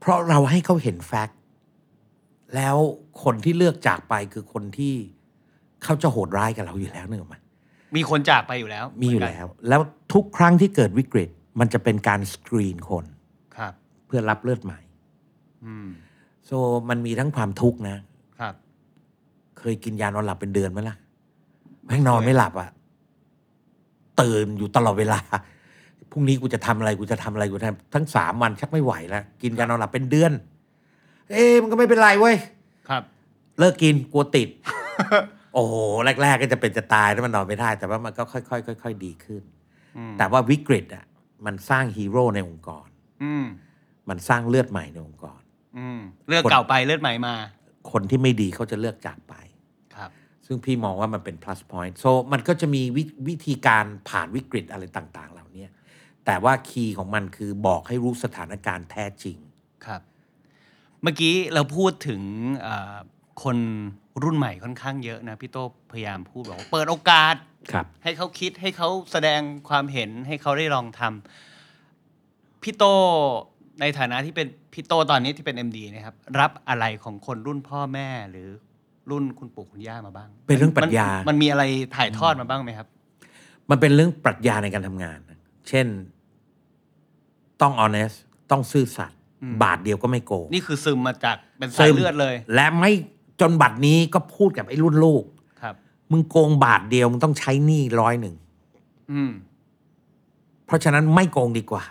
[0.00, 1.38] เพราะเราให้เขาเห็นแฟกต์
[2.54, 2.76] แล้ว
[3.22, 4.94] คนที่เลือกจากไปคือคนที่
[5.84, 7.36] เขาจะโหดร้ายกับเราอยู่แล้วนึกออกไหม
[7.96, 9.80] มีคนจากไปอยู่แล้ว มีอยู่แล้ว แล้ว
[10.14, 11.28] ทุกครั้งที่เกิดวิกฤต
[11.60, 13.04] มันจะเป็นการสกรีนคน
[13.56, 13.72] ครับ
[14.06, 14.80] เพื่อรับเลือดใหม่
[15.64, 15.88] อืม
[16.46, 16.50] โซ
[16.90, 17.96] มันมีทั้งความทุกข์นะ
[18.40, 18.54] ครับ
[19.58, 20.96] เคยกินยานอนหลับเป็นเดือนไหมล่ะ
[21.86, 22.68] แม่งนอนไม่หลับอะ่ะ
[24.20, 25.20] ตื่นอยู่ตลอดเวลา
[26.10, 30.32] พรุ่งนี้กูจะทำอะไรกูจะทำอะไรกูจะทำทั้งสามวันชักไม่ไหวแล้วกินยานอนหลับเป็นเดือน
[31.30, 32.36] เอ๊ะมันก็ไม่เป็นไรเว้ย
[32.88, 33.02] ครับ
[33.58, 34.48] เลิกกินกลัวติด
[35.54, 35.74] โอ้โห
[36.22, 39.42] แรก ๆ ก็จะเป็นจะตายแล้วมันนอนไม่ได้ แต่ว่ามันก็ค่อยๆค่อยๆดีขึ้น
[39.96, 41.04] อืมแต่ว่าวิกฤตอะ
[41.46, 42.88] มันสร้างฮีโร่ในองค์กร
[43.22, 43.46] อืม
[44.08, 45.40] มันสร้างเลือดใหม่ในองค์กร
[45.78, 47.34] อืมเลือกเก่าไปเลือดใหม่มา
[47.92, 49.34] คนที่ไม่ดีเขาจะเลือกจากไป
[49.96, 50.10] ครับ
[50.46, 55.64] ซึ่งพี่มองว่ามันเป็น plus point so มันก็จะมีววิธีการผ่านวิกฤตอะไรต่าง ๆ เหล่านี้
[56.30, 59.36] แต่ว่าคีย์ของมันคือบอกให้รู้สถานการณ์แท้จริง
[59.86, 60.00] ครับ
[61.02, 62.22] เมื่อกี้เราพูดถึง
[62.62, 62.96] เอ่อ
[63.42, 63.56] คน
[64.22, 67.34] รุ่นใหม่ค่อนข้างเยอะนะพี่โต้พยายามพูดบอกว่าเปิดโอกาส
[67.72, 72.84] ครับ ให้เขาคิดให้เขาแสดงความเห็นให้เขาได้ลองทำพี่โต
[73.80, 78.48] ในฐานะที่เป็นพี่โตตอนนี้ที่เป็น MD นะครับ รับอะไรของคนรุ่นพ่อแม่หรือ
[79.10, 81.62] รุ่นคุณปู่คุณย่ามาบ้าง เป็นเรื่องปรัชญานมันมีอะไร
[81.96, 82.88] ถ่ายทอดมาบ้างไหมครับ
[83.70, 85.38] มันเป็นเรื่องปรัชญาในการทำงานนะ
[85.68, 85.86] เช่น
[87.62, 88.16] ต้อง honest
[88.50, 92.92] ต้องซื่อสัตย์อืมบาทเดียวก็ไม่โกงนี่คือซึมมาจากเป็นสายเลือดเลย และไม่
[93.40, 95.24] จนบัตรนี้ก็พูดกับไอ้รุ่นลูก
[95.62, 95.74] ครับ
[96.10, 98.34] มึงโกงบาทเดียวมึงต้องใช้หนี้ร้อยหนึ่ง
[99.12, 99.32] อืม
[100.66, 101.84] เพราะฉะนั้นไม่โกงดีกว่า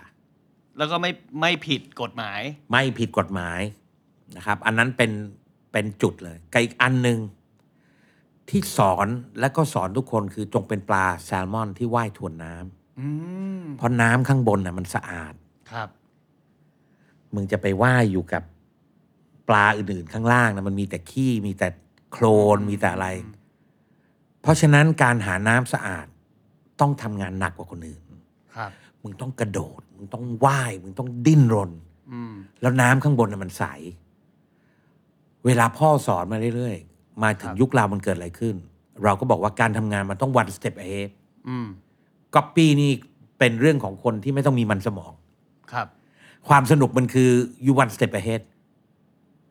[0.78, 2.40] แล้วก็ไม่ไม่ผิดกฎหมาย
[2.72, 3.60] ไม่ผิดกฎหมาย
[4.36, 5.10] นะครับ อันนั้นเป็น
[5.72, 7.18] เป็นจุดเลยกับอีกอันหนึ่ง
[8.48, 9.08] ที่สอน
[9.40, 13.06] และก็สอนทุกคนคือจงเป็นปลาแซลมอนที่ว่ายทวนน้ำอื
[13.62, 15.34] มเพราะน้ำข้างบนน่ะมันสะอาด
[15.72, 15.88] ครับ
[17.34, 18.42] มึงจะไปว่ายอยู่กับ
[19.48, 21.68] ปลาอื่นๆ ข้างล่างนะมันมีแต่ขี้มีแต่
[22.12, 22.24] โคล
[22.56, 23.08] นมีแต่อะไร
[24.42, 26.06] เพราะฉะนั้นการหาน้ำสะอาด
[26.80, 28.02] ต้องทำงานหนักกว่าคนอื่น
[28.56, 28.70] ครับ
[29.02, 31.70] มึงต้องกระโดด มึงต้องว่าย มึงต้องดิ้นรน
[32.12, 33.64] อืม แล้วน้ำข้างบนน่ะมันใส
[35.46, 38.56] เวลาพ่อสอนมาเรื่อยๆ มาถึงครับ ยุคเรามันเกิดอะไรขึ้น
[39.04, 41.10] เราก็บอกว่าการทำงานมันต้อง one step ahead
[41.48, 41.66] อืม
[42.34, 42.90] ก๊อปปี้นี่
[43.38, 45.12] เป็นเรื่องของคนที่ไม่ต้องมีมันสมอง
[45.72, 45.86] ครับ
[46.48, 47.30] ความสนุกมันคือ
[47.64, 48.42] you one step ahead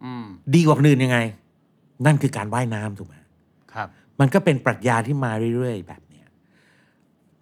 [0.03, 1.19] อืมดีกว่าคนอื่นยังไง
[2.05, 3.15] นั่นคือการว่ายน้ำถูกไหม
[3.73, 3.87] ครับ
[4.19, 6.27] มันก็เป็นปรัชญาที่มาเรื่อยๆ แบบเนี้ย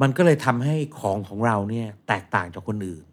[0.02, 3.04] มันก็เลยทำให้ของของเราเนี่ย แตกต่างจากคนอื่น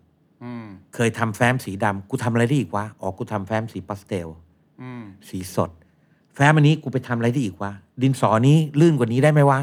[0.44, 4.28] อืมเคยทำแฟ้มสีดำกูทำอะไรได้อีกวะอ๋อกูทำแฟ้มสีพาสเทล
[4.82, 5.70] อืมสีสด
[6.34, 7.72] แฟ้มอันนี้กูไปทำอะไรได้อีกวะ
[8.02, 9.60] ดินสอนี้ลื่นกว่านี้ได้ไหมวะ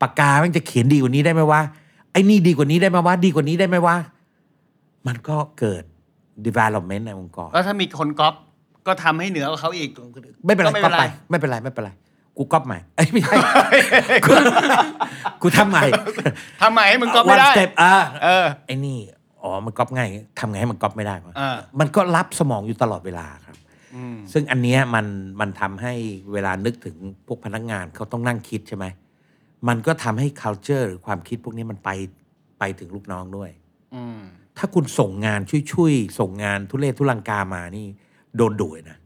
[0.00, 1.60] ปากกามันจะเขียนดีกว่านี้ได้ไหมวะ
[2.12, 3.96] ไอ้นี่ดีกว่านี้ได้ไหมวะดีกว่านี้ได้ไหมวะ
[5.06, 5.82] มันก็เกิด
[6.46, 8.34] development ในองค์กร แล้วถ้ามีคนก๊อป
[8.86, 9.90] ก็ทำให้เหนือกว่าเขาอีก
[10.46, 11.90] ไม่เป็นไรก็ไม่ก็เป็นไร ไป ไม่เป็นไร ไม่เป็นไร
[12.36, 13.36] กูก๊อปใหม่เอ้ยไม่ใช่
[14.26, 14.32] กู
[15.42, 15.84] กูทำใหม่
[16.62, 18.98] ทำไมให้มึงก๊อปไม่ได้ One step อ่าเออ ไอ้นี่
[19.42, 20.08] อ๋อ มันก๊อปง่าย
[20.40, 23.56] ทำไงให้มันก๊อปไม่ได้วะอ่า มันก็รับสมองอยู่ตลอดเวลาครับ
[23.94, 25.06] อืมซึ่งอันเนี้ยมัน
[25.40, 25.92] มันทำให้
[26.32, 28.86] เวลานึกถึงพวกพนักงานเขาต้องนั่งคิดใช่ไหม
[29.68, 31.90] มันก็ทำให้ culture หรือความคิดพวกนี้มันไป
[32.58, 33.50] ไปถึงลูกน้องด้วย
[33.94, 34.20] อืม
[34.58, 35.40] ถ้าคุณส่งงาน
[35.72, 37.86] ช่วยๆส่งงานทุเรศทุลังกามานี่
[38.36, 38.98] โดนดุเลยนะ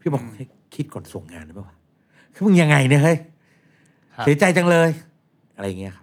[0.00, 1.76] พี่บอกให้คิดก่อนส่งงานได้ปะวะ
[2.34, 3.18] คือมึงยังไงเนี่ยเฮ้ย
[4.14, 4.90] ครับเสียใจจังเลย
[5.56, 5.98] อะไรอย่างเงี้ยค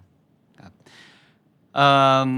[0.62, 0.72] รับ
[1.74, 1.86] เอ่
[2.26, 2.28] อ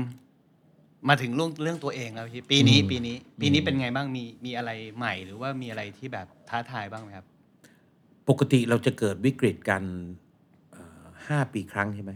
[1.08, 7.26] มาถึงเรื่องเรื่องตัวเองแล้วพี่ปีนี้อืมปีนี้ ปีนี้เป็นไงบ้างมีมีอะไรใหม่หรือว่ามีอะไรที่แบบท้าทายบ้างไหมครับ
[8.28, 9.82] ปกติเราจะเกิดวิกฤตกัน
[10.72, 12.12] เอ่อห้าปีครั้งใช่ไหม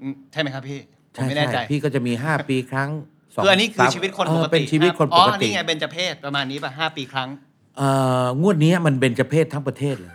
[0.00, 0.78] อืมใช่ไหมครับพี่
[1.14, 7.30] ผมช่ไม่แน่ใจช่พี่ก็จะมีห้าปีครั้งสง คืออันนี้คือสามชีวิตคนเอปอกติเป็นชีวิตคนปอ๋อกตินี่ไงเบญจเพศประมาณนี้ป่ะห้าปีครั้ง
[7.78, 7.90] เอ่
[8.22, 10.12] องวดนี้มันเบญจเพศทั้งประเทศเลย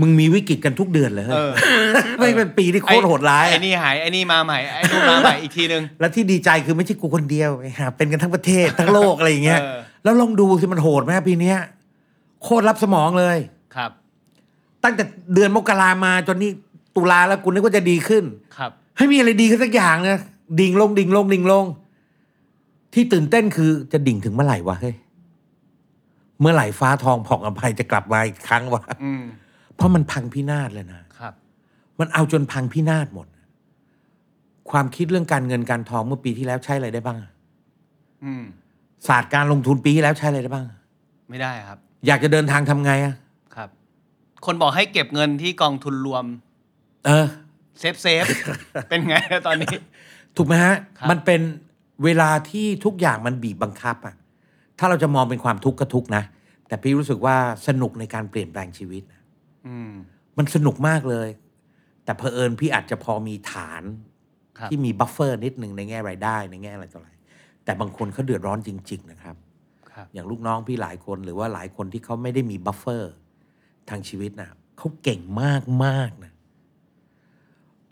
[0.00, 1.50] มึงมีวิกฤตกันทุกเดือนเลยเฮ้ยเออ
[2.18, 11.58] ไม่เป็นปีที่โคตรโหดร้าย ไอ้อะนี่หายไอ้นี่มาใหม่ไอ้นู่นมาใหม่อีกทีนึง แล้วที่ดีใจคือไม่ใช่กูคนเดียวไอ้ห่าเป็นกันทั้งประเทศทั้งโลกอะไรอย่างเงี้ยเออแล้วลองดูสิมันโหดไหมปีเนี้ย
[12.42, 13.36] โคตรรับสมองเลย
[13.76, 13.90] ครับ
[14.84, 16.50] ตั้งแต่เดือนมกรามาจนนี่
[16.96, 18.24] ตุลาแล้วกูนึกว่าจะดีขึ้น
[18.56, 20.18] ครับ ให้มีอะไรดีขึ้นสักอย่างนะ
[20.60, 21.64] ดิ่งลงดิ่งลงดิ่งลง
[22.94, 24.96] ที่ตื่นเต้นคือจะดิ่งถึงเมื่อไหร่วะเฮ้ย
[26.40, 29.22] เมื่อไหร่ฟ้าทองผ่องอภัยจะกลับมาอีกครั้งวะอืม
[29.76, 31.32] เพราะมันพังพินาศเลยนะ ครับ
[31.98, 33.26] มันเอาจนพังพินาศหมด
[34.70, 37.18] ความคิดเรื่องการเงินการทองเมื่อปีที่แล้วใช้อะไรได้บ้าง
[38.24, 38.44] อืม
[39.08, 40.66] ศาสตร์การลงทุนปีที่แล้วใช้อะไรได้บ้าง
[41.30, 43.14] ไม่ได้ครับ อยากจะเดินทางทำไงอะ
[43.54, 43.68] ครับ
[44.46, 46.24] คนบอกให้เก็บเงินที่กองทุนรวม
[47.06, 47.26] เออ
[47.78, 48.24] safe safe
[48.88, 49.16] เป็นไง
[49.46, 49.74] ตอนนี้
[50.36, 51.40] ถูกไหมฮะ ครับ มันเป็น
[52.04, 54.14] เวลาที่ทุกอย่างมันบีบบังคับอะ
[54.78, 56.22] ถ้าเราจะมองเป็นความทุกข์ก็ทุกข์นะ
[56.68, 57.36] แต่พี่รู้สึกว่า
[57.66, 59.22] สนุกในการเปลี่ยนแปลงชีวิตนะ
[59.66, 59.92] อืม
[60.38, 61.28] มันสนุกมากเลย
[62.04, 63.82] แต่เพอเอิญพี่อาจจะพอมีฐาน
[64.58, 67.08] ครับที่มี buffer นิดหนึ่งในแง่รายได้ ในแง่อะไรต่ออะไร
[67.64, 69.36] แต่บางคนเขาเดือดร้อนจริง ๆ นะครับ
[69.90, 73.14] ครับอย่างลูกน้องพี่หลายคนหรือว่าหลายคนที่เขาไม่ได้มี buffer
[73.90, 76.32] ทางชีวิตนะเขาเก่งมากมากๆนะ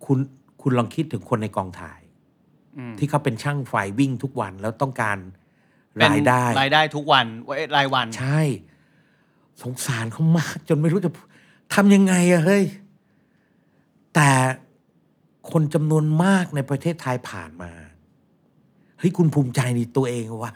[0.05, 0.19] คุณ
[0.63, 2.02] คุณลองคิดถึงคนในกองถ่ายอืม
[2.99, 5.19] ที่เขาเป็นช่างไฟวิ่งทุกวันแล้วต้องการ
[5.95, 8.41] เป็นรายได้รายได้ทุกวันไว้รายวัน ใช่
[9.63, 11.11] สงสารเขามาก จนไม่รู้จะ
[11.75, 12.65] ทำยังไงอะเฮ้ย
[14.15, 14.31] แต่
[15.51, 17.71] คนจำนวนมากในประเทศไทยผ่านมา
[18.99, 20.53] เฮ้ย คุณภูมิใจในตัวเองวะ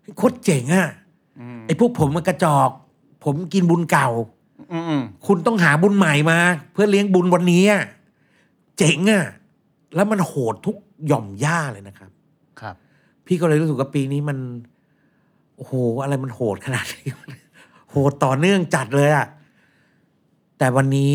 [0.00, 0.88] เฮ้ยโคตรเจ๋งอะ
[1.40, 2.70] อืมไอ้พวกผมมันกระจอก
[3.24, 4.08] ผมกินบุญเก่า
[4.72, 6.38] อืมอืมคุณต้องหาบุญใหม่มา
[6.72, 7.82] เพื่อเลี้ยงบุญวันนี้อะ
[8.78, 9.24] เจ๋งอะ
[9.94, 10.76] แล้วมันโหดทุก
[11.06, 12.10] หย่อมย่าเลยนะครับ
[12.60, 12.74] ครับ
[13.26, 14.38] พี่ก็เลยรู้สึกว่าปีนี้มัน
[15.56, 15.72] โอ้โห
[16.02, 17.08] อะไรมันโหดขนาดนี้
[17.90, 19.26] โหดต่อเนื่องจัดเลยอะ
[20.58, 21.12] แต่วันนี้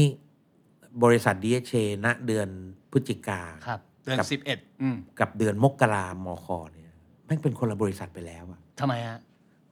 [1.04, 2.48] บริษัท DHA ณเดือน
[2.92, 6.94] พฤศจิกา ครับ เดือนครับ สิบเอ็ดอืมกับเดือนมกรามคเนี่ย
[7.26, 9.20] แม่งเป็นคนละบริษัทไปแล้วอะทำไมฮะ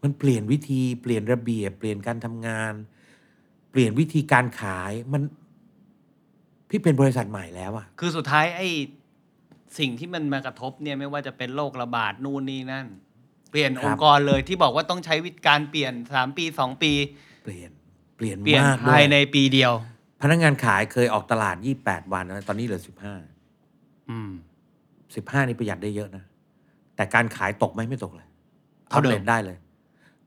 [0.04, 2.74] มันเปลี่ยนวิธีเปลี่ยนระเบียบ เปลี่ยนการทำงาน
[3.72, 5.22] เปลี่ยนวิธีการขายมัน
[6.70, 8.68] พี่เป็นบริษัทใหม่แล้วอะคือสุดท้ายไอ้
[9.80, 12.86] สิ่งที่มันมากระทบเนี่ยไม่ว่าจะเป็นโรคระบาดนู่นนี่นั่น
[13.52, 16.92] เปลี่ยนองค์กรเลยที่บอกว่าต้องใช้วิธีการเปลี่ยนสามปีสองปี
[17.44, 17.70] เปลี่ยน
[18.18, 19.74] เปลี่ยนเปลี่ยนมากด้วภายในปีเดียว
[20.22, 21.56] พนักงานขายเคยออกตลาด
[21.86, 22.82] 28วันนะตอนนี้เหลือ
[23.44, 24.32] 15อืม
[24.90, 26.24] 15นี่ประหยัดได้เยอะนะ
[26.96, 28.28] แต่การขายตกไหมไม่ตกเลย
[28.90, 29.58] เท่าเดิมอัปดตได้เลย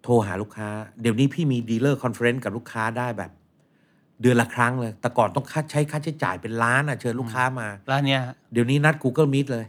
[0.03, 0.69] โทรหาลูกค้า
[1.01, 3.31] เดี๋ยวนี้พี่มี dealer conference กับลูกค้าได้แบบ
[4.23, 9.65] เดือนละครั้งเลย แต่ก่อนต้องค่าใช้ค่าใช้จ่ายเป็นล้านอะเชิญลูกค้ามาแล้วเนี่ยฮะเดี๋ยวนี้นัด Google Meet เลย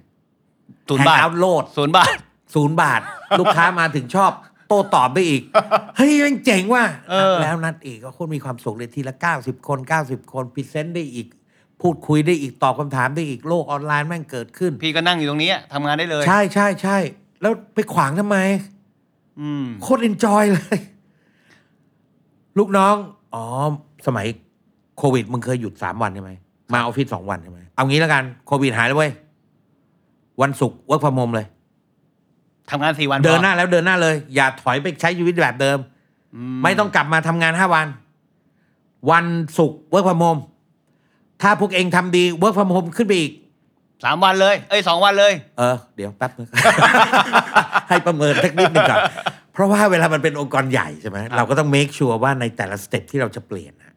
[0.90, 2.18] ศูนย์บาทเอาโหลดศูนย์บาท
[2.56, 3.02] ศูนย์บาท
[3.40, 4.32] ลูกค้ามาถึงชอบ
[4.68, 5.42] โต้ตอบได้อีก
[5.98, 11.28] เฮ้ยแม่งเจ๋งว่ะเออแล้วนัดอีกก็คนมีความสุขเลยทีละ 90 คน 90 คน present ได้อีก
[11.82, 16.98] พูดคุยได้อีกตอบคำถามได้อีกโลกออนไลน์แม่งเกิดขึ้น พี่ก็นั่งอยู่ตรงนี้ทำงานได้เลยใช่ใช่ใช่
[17.42, 18.38] แล้วไปขวางทำไม
[19.40, 20.78] อืม โคตร enjoy เลย
[22.58, 22.96] ลูกน้อง
[23.36, 23.46] อ๋อ
[24.08, 24.26] สมัย
[24.98, 26.32] โควิดมึงเคยหยุดสามวันใช่ไหม
[26.74, 29.12] มาออฟฟิศสองวันใช่ไหมเอางี้แล้วกันโควิดหายแล้วเว้ย
[30.42, 31.48] วันศุกร์ work from home เลย
[32.70, 35.78] ทำงานสี่วันเดินหน้าแล้วเดินหน้าเลย อย่าถอยไปใช้ชีวิตแบบเดิม
[36.36, 37.88] อืมไม่ต้องกลับมาทำงานห้าวัน
[39.12, 39.26] วัน
[39.58, 40.38] ศุกร์ work from home
[41.42, 43.32] ถ้าพวกเอ็งทำดี work from home ขึ้นไปอีก
[44.06, 46.48] สามวันเลย เอ้ยสองวันเลย เออ เดี๋ยวแป๊บนึง
[47.90, 49.00] ให้ประเมินสักนิดหนึ่งก่อน
[49.54, 53.89] เพราะว่าเวลามันเป็นองค์กรใหญ่ใช่ไหมเราก็ต้อง make sure ว่าในแต่ละ step ที่เราจะเปลี่ยนนะ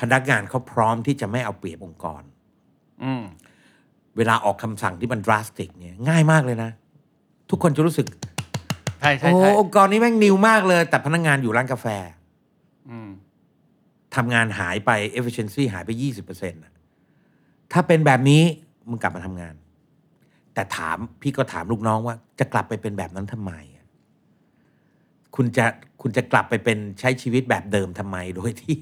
[0.00, 2.22] พนักงานเขาพร้อมที่จะไม่เอาเปรียบองค์กร
[3.02, 3.24] อืม
[4.16, 6.70] เวลาออกคำสั่งที่มัน drastic เนี่ยง่ายมากเลยนะ
[7.50, 8.06] ทุกคนจะรู้สึก
[9.00, 11.86] ใช่ใช่โอ้ใช่องค์กรนี้แม่งนิวมากเลย แต่พนักงานอยู่ร้านกาแฟ
[12.90, 13.10] อืม
[14.16, 15.90] ทำงานหายไป efficiency หายไป
[16.22, 16.74] 20%นะ
[17.72, 18.42] ถ้าเป็นแบบนี้
[18.88, 19.54] มึงกลับมาทำงาน
[20.54, 23.86] แต่ถามพี่ก็ถามลูกน้องว่า จะกลับไปเป็นแบบนั้นทำไมอะ
[25.36, 25.66] คุณจะ
[26.02, 28.76] คุณจะกลับไปเป็นใช้ชีวิตแบบเดิมทำไมโดยที่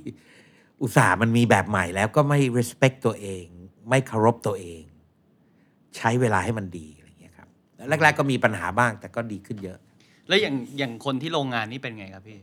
[0.82, 3.44] อุตส่าห์มันมีแบบใหม่แล้วก็ไม่ respect ตัวเอง
[3.88, 4.82] ไม่เคารพตัวเอง
[5.96, 7.48] ใช้เวลาให้มันดีอะไรอย่างเงี้ยครับ
[7.88, 9.78] แรก ๆ ก็มีปัญหาบ้างแต่ก็ดีขึ้นเยอะ
[10.28, 12.38] แล้วอย่างอย่างคนที่โรงงานนี่เป็นไงครับพี่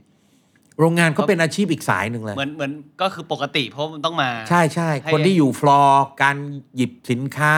[0.80, 2.72] โรงงานเขาเป็นอาชีพอีกสายหนึ่งเลย เหมือนเหมือน
[3.02, 6.38] ก็คือปกติเพราะมันต้องมา ใช่ใช่ให้ คนที่อยู่ฟลอร์การ
[6.76, 7.56] หยิบสินค้า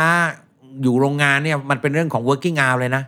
[0.82, 3.04] อยู่โรงงานเนี่ยมันเป็นเรื่องของ working hour เลยนะ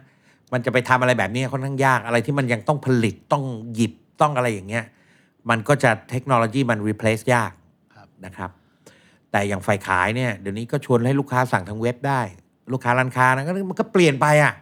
[0.54, 3.44] มันจะไปทำอะไรแบบนี้ค่อนข้างยากอะไรที่มันยังต้องผลิตต้อง
[3.76, 4.86] หยิบต้องอะไรอย่างเงี้ย
[5.50, 7.52] มันก็จะเทคโนโลยีมัน replace ยาก
[7.96, 8.50] ครับนะครับ
[9.32, 12.22] แต่อย่างฝ่ายขายเนี่ยเดี๋ยวนี้ก็ชวนให้ลูกค้าสั่งทางเว็บได้
[12.74, 14.54] ลูกค้าร้านค้านะก็มันก็เปลี่ยนไปอะ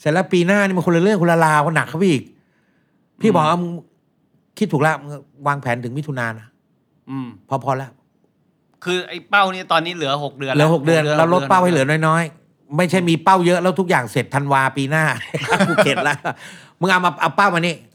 [0.00, 2.22] เสร็จแล้วปีหน้านี่มันคนละเรื่องคนละราวคนหนักเขาไปอีก
[3.20, 3.70] พี่บอกว่ามึง
[4.58, 5.10] คิดถูกแล้วมึง
[5.46, 6.46] วางแผนถึงมิถุนายนนะ
[7.10, 7.90] อืมพอพอแล้ว
[8.84, 15.04] คือไอ้เป้านี่ตอนนี้เหลือหกเดือนเหลือหกเดือนเราลดเป้าให้เหลือหกดืนน้อยๆ ไม่ใช่มีเป้าเยอะแล้วทุกอย่างเสร็จธันวาปีหน้า
[15.68, 16.18] กูเข็ดแล้ว
[16.80, 17.89] มึงเอามาเอาเป้ามานี่อ่า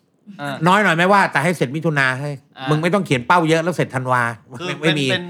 [0.67, 4.21] น้อยหน่อยไหมว่าแต่ให้เสร็จมิถุนาให้อ่ามึมึงไม่ต้องเขียนเป้าเยอะแล้วเสร็จธันวา
[4.59, 5.26] คือไม่เป็ไม่นมีเป็น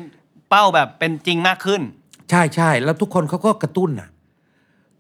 [0.50, 1.82] เป้าแบบเป็นจริงมากขึ้น
[2.30, 4.10] ใช่ใช่แล้วทุกคนเขาก็กระตุ้นอะ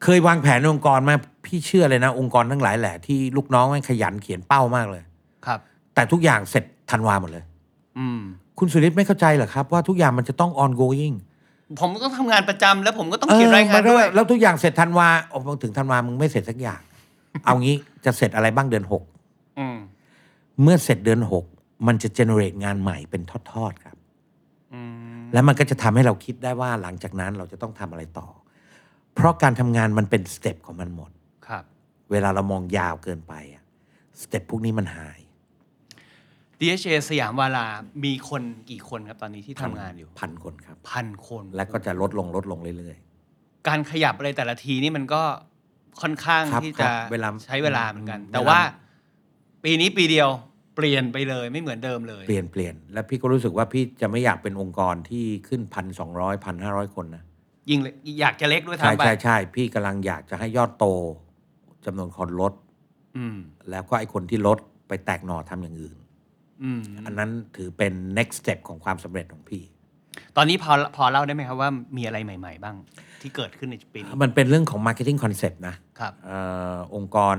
[0.03, 1.15] เคยวางแผนในองค์กรมา
[1.45, 5.03] พี่เชื่อเลยนะ องค์กรทั้งหลายแหละที่ลูกน้องแม่งขยันเขียนเป้ามากเลย
[5.45, 5.59] ครับ
[5.93, 7.43] แต่ทุกอย่างเสร็จธันวาหมดเลย
[7.97, 8.21] อืม
[8.59, 11.15] คุณสุริศไม่เข้าใจเหรอครับ ว่าทุกอย่างมันจะต้อง ongoing
[11.79, 16.81] ผมก็ต้องทำงานประจำแล้วผมก็ต้องเขียนรายงานด้วยเออแล้วทุกอย่างเสร็จธันวาโอ้ถึงธันวามึงไม่เสร็จสักอย่าง
[17.45, 17.75] เอางี้
[18.05, 19.14] จะเสร็จอะไรบ้างเดือนหกอืม
[20.61, 21.45] เมื่อเสร็จเดือนหก
[21.87, 23.97] มันจะ generate งานใหม่เป็นทอดๆครับ
[24.73, 24.81] อื
[25.21, 28.27] มแล้วมันก็จะทำให้เราคิดได้ว่าหลังจากนั้นเราจะต้องทำอะไรต่อ
[29.13, 31.11] เพราะการทำงานมันเป็นสเต็ปของมันหมด
[31.47, 31.63] ครับ
[32.11, 33.63] เวลาเรามองยาวเกินไปอะ
[34.21, 35.19] สเต็ปพวกนี้มันหาย
[36.59, 37.65] DHA สยามวาลา
[38.05, 42.97] มีคนกี่คนครับตอนนี้ที่ทำงานอยู่พันคนครับ พันคน และก็จะลดลงลดลงเรื่อย
[43.67, 45.21] การขยับอะไรแต่ละทีนี่มันก็
[46.01, 48.59] ค่อนข้างครับที่ครัจะบเวลาใช้เวลาเหมือนกันเวลาแต่ว่า
[49.65, 50.29] ปีนี้ปีเดียว
[50.75, 57.23] เปลี่ยนไปเลยไม่เหมือนเดิมเลยๆเปลี่ยนเปลี่ยนแล้วพี่ก็รู้สึกว่าพี่จะไม่อยากเป็นองค์กรที่ขึ้นพันสองร้อยพันห้าร้อยคนนะ
[57.69, 60.85] ยิ่งเล็กอยากจะเล็กด้วยใช่ทำไปใช่ใช่พี่กำลังอยากจะให้ยอดโต
[61.85, 62.53] จำนวนคนลด
[63.17, 63.37] อืม
[63.69, 65.97] แล้วก็ไอ้คนที่ลดไปแตกหน่อทำอย่างอื่น
[66.63, 69.63] อืมอันนั้นถือเป็น next step ของความสำเร็จของพี่
[70.37, 72.75] ตอนนี้พอพอเล่าได้ไหมครับว่ามีอะไรใหม่ ๆ บ้าง
[73.21, 76.31] ที่เกิดขึ้นในปีนี้มันเป็นเรื่องของ marketing concept นะครับเอ
[76.75, 77.35] อองค์กร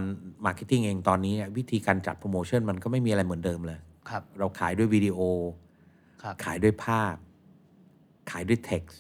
[0.47, 3.79] marketing เองตอนนี้วิธีการจัดโปรโมชั่นมันก็ไม่มีอะไรเหมือนเดิมเลย
[4.11, 5.19] ครับ เราขายด้วยวิดีโอ
[6.23, 7.15] ครับขายด้วยภาพ
[8.31, 8.97] ขายด้วย text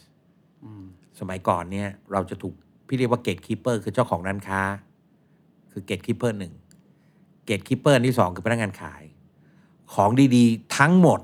[0.64, 0.85] อืม
[1.20, 2.55] สมัยก่อนเนี่ยเราจะถูก
[2.87, 4.61] พี่เรียกว่า gatekeeper คือเจ้าของร้านค้า
[5.72, 6.53] คือ gatekeeper หนึ่ง
[7.47, 9.03] gatekeeper ที่สองคือพนักงานขาย
[9.95, 11.20] ของดีๆ ทั้งหมด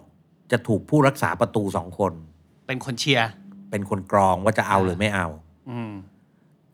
[0.52, 2.12] จะถูกผู้รักษาประตูสองคน
[2.72, 3.30] เป็นคนเชียร์
[3.70, 5.28] เป็นคนกรองว่าจะเอาหรือไม่เอา
[5.70, 5.92] อืม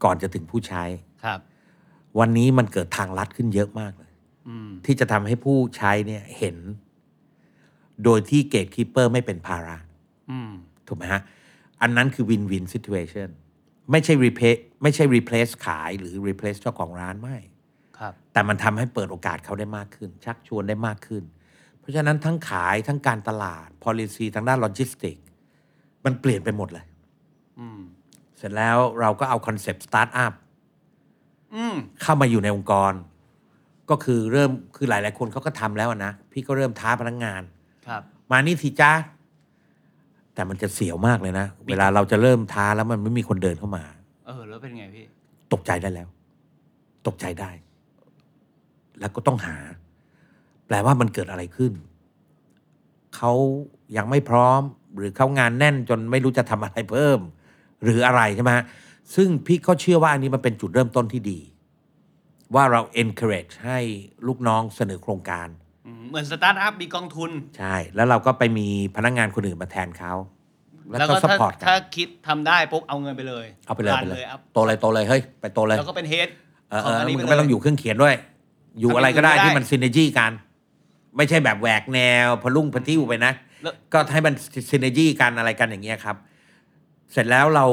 [0.05, 0.85] ก่อนจะถึงผู้ใช้
[1.25, 1.41] ครับ
[2.19, 4.13] วันนี้มันเกิดทางลัดขึ้นเยอะมากเลย
[4.49, 6.57] อืม ที่จะทำให้ผู้ใช้เนี่ยเห็น
[8.05, 9.77] โดยที่ gatekeeper ไม่เป็นภาระ
[10.31, 10.51] อืม
[10.87, 11.23] ถูกไหมฮะ
[11.83, 13.29] อันนั้นคือ win win situation
[13.91, 17.37] ไม่ใช่ replace ไม่ใช่ replace ขายหรือ replace เจ้าของร้านไม่
[17.99, 21.25] ครับ แต่มันทำให้เปิดโอกาสเขาได้มากขึ้น ชักชวนได้มากขึ้น
[21.79, 25.17] เพราะฉะนั้นทั้งขายทั้งการตลาด policy ทางด้านโลจิสติก
[26.05, 26.85] มันเปลี่ยนไปหมดเลย
[27.59, 27.81] อืม
[28.39, 30.33] เสร็จแล้วเราก็เอา concept สตาร์ทอัพ
[31.55, 32.93] อืม เข้ามาอยู่ในองค์กร
[33.91, 37.43] ก็คือเริ่มคือหลาย ๆ คนเขาก็ทำแล้วอะนะ พี่ก็เริ่มท้าพนักงาน
[37.87, 38.93] ครับ มานี่สิจ้า
[40.35, 43.85] แต่มันจะเสียวมากเลยนะ เวลาเราจะเริ่มท้าแล้วมันไม่มีคนเดินเข้ามา
[44.27, 45.05] เออ แล้วเป็นไงพี่
[45.53, 46.09] ตกใจได้แล้ว
[47.07, 47.51] ตกใจได้
[49.01, 49.57] แล้วก็ต้องหา
[50.67, 51.73] แปลว่ามันเกิดอะไรขึ้น
[53.17, 53.33] เขา
[53.97, 54.63] ยังไม่พร้อม
[54.97, 57.21] หรือเขางานแน่นจนไม่รู้จะทำอะไรเพิ่ม
[57.83, 58.65] หรืออะไรใช่ไหมฮะ
[59.15, 61.41] ซึ่งพี่ก็เชื่อว่าอันนี้มันเป็นจุดเริ่มต้นที่ดี
[62.55, 63.79] ว่าเรา encourage ให้
[64.27, 65.49] ลูกน้องเสนอโครงการ
[65.87, 70.13] อืมเหมือนสตาร์ทอัพมีกองทุน ใช่ แล้วเราก็ไปมีพนักงานคนอื่นมาแทนเขา
[70.91, 76.29] แล้วแล้วก็ก็สถ้าปอร์ตกัถ้านคิดทำได้ปุ๊บเอาเงินไปเลย เอาไปเลยรันไปเลยอัพโตเลยโตเลยเฮ้ยไปโตเลยแล้วก็เป็นเฮด
[76.71, 78.15] เออขเอองออันนี้มึงไปก็ไม่เลยต้องอยู่เครื่องเขียนด้วย
[78.81, 80.33] อยู่ทำอะไรก็ได้อย่างอื่นที่ได้มันซินเนจีกัน
[81.17, 83.48] ไม่ใช่แบบแหวกแนวพลุ่งพติ้วไปนะแล้ว
[83.93, 84.35] ก็ให้มัน
[84.71, 86.17] ซินเนจีกันอะไรกันอย่างเงี้ยครับ
[87.13, 87.67] เสร็จแล้วเรา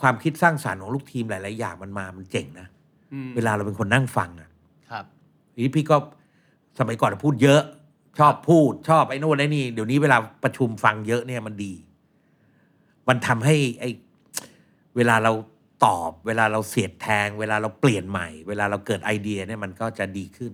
[0.00, 2.68] ความคิดสร้างสรรค์ของลูกทีมหลาย ๆ อย่างมันมามันเจ๋งนะ
[3.12, 4.50] อืมเวลาเราเป็นคนนั่งฟังอะ
[4.90, 5.04] ครับ
[5.52, 5.96] ทีนี้พี่ก็
[6.78, 7.62] สมัยก่อนพูดเยอะ
[8.18, 11.72] ชอบพูดชอบไอ้นู่นไอ้นี่เดี๋ยวนี้เวลาประชุมฟังเยอะเนี่ยมันดี
[13.08, 13.90] มันทำให้ไอ้
[14.96, 15.32] เวลาเรา
[15.86, 20.52] ตอบ เวลาเราเสียดแทง เวลาเราเปลี่ยนใหม่ เวลาเราเกิดไอเดียเนี่ยมันก็จะดีขึ้น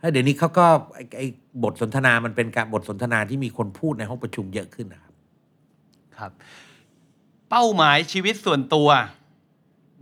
[0.00, 1.26] แล้วเดี๋ยวนี้เขาก็ไอ้ไอ้
[1.62, 5.12] บทสนทนามันเป็นการบทสนทนาที่มีคนพูดในห้องประชุมเยอะขึ้นนะครับ
[6.18, 6.32] ครับ
[7.50, 8.88] เป้าหมายชีวิตส่วนตัว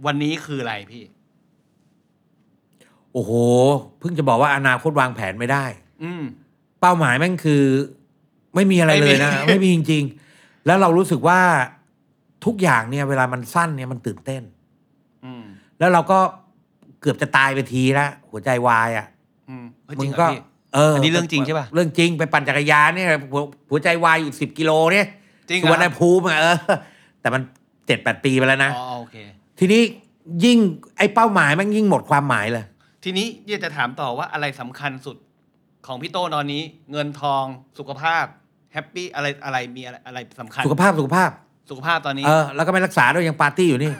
[0.06, 1.04] วันนี้คืออะไรพี่
[3.12, 3.32] โอ้โห
[3.98, 5.64] เพิ่งจะบอกว่าอนาคตวางแผนไม่ได้
[6.02, 6.22] อืม
[6.80, 7.62] เป้าหมายแม่งคือ
[8.54, 11.40] ไม่มีอะไรเลยนะไม่มีไม่มีจริง ๆ แล้วเรารู้สึกว่า
[12.44, 14.42] ทุกอย่างเนี่ย เวลามันสั้นเนี่ยมันตื่นเต้น
[15.24, 15.44] อืม
[15.78, 16.18] แล้วเราก็
[17.00, 19.17] เกือบจะตายไปทีแล้วหัวใจวายอะอื
[19.62, 20.40] มเฮ้ยจมึริงงเหรก็อพี่
[20.74, 23.40] เอออัอันนี้เรื่องจริงใช่ปะเรื่องจริงไปปั่นจักรยานเนี่ยหัว
[23.70, 25.06] หัวใจวายอยู่สิบกิโลเนี่ย
[25.48, 26.56] จริงเหสุรวรรณภูมิอะเออ
[27.20, 27.42] แต่มัน
[27.86, 29.16] เจ็ดแปดปีไปแล้วนะอ๋อโอเค
[29.58, 29.82] ทีนี้
[30.44, 30.58] ยิ่ง
[30.98, 32.64] ไอ้เป้าหมายมันยิ่งหมดความหมายเลย
[33.04, 35.16] ทีนี้อยากจะถามต่อว่าอะไรสำคัญสุด
[35.86, 37.44] ของพี่โต้ตอนนี้ เงินทอง
[37.78, 38.24] สุขภาพ
[38.72, 41.30] happy อะไรอะไรมีอะไรอะไรสำคัญ สุขภาพสุขภาพ
[41.70, 43.92] สุขภาพตอนนี้เออแล้วก็ไม่รักษาด้วยยังปาร์ตี้อยู่นี่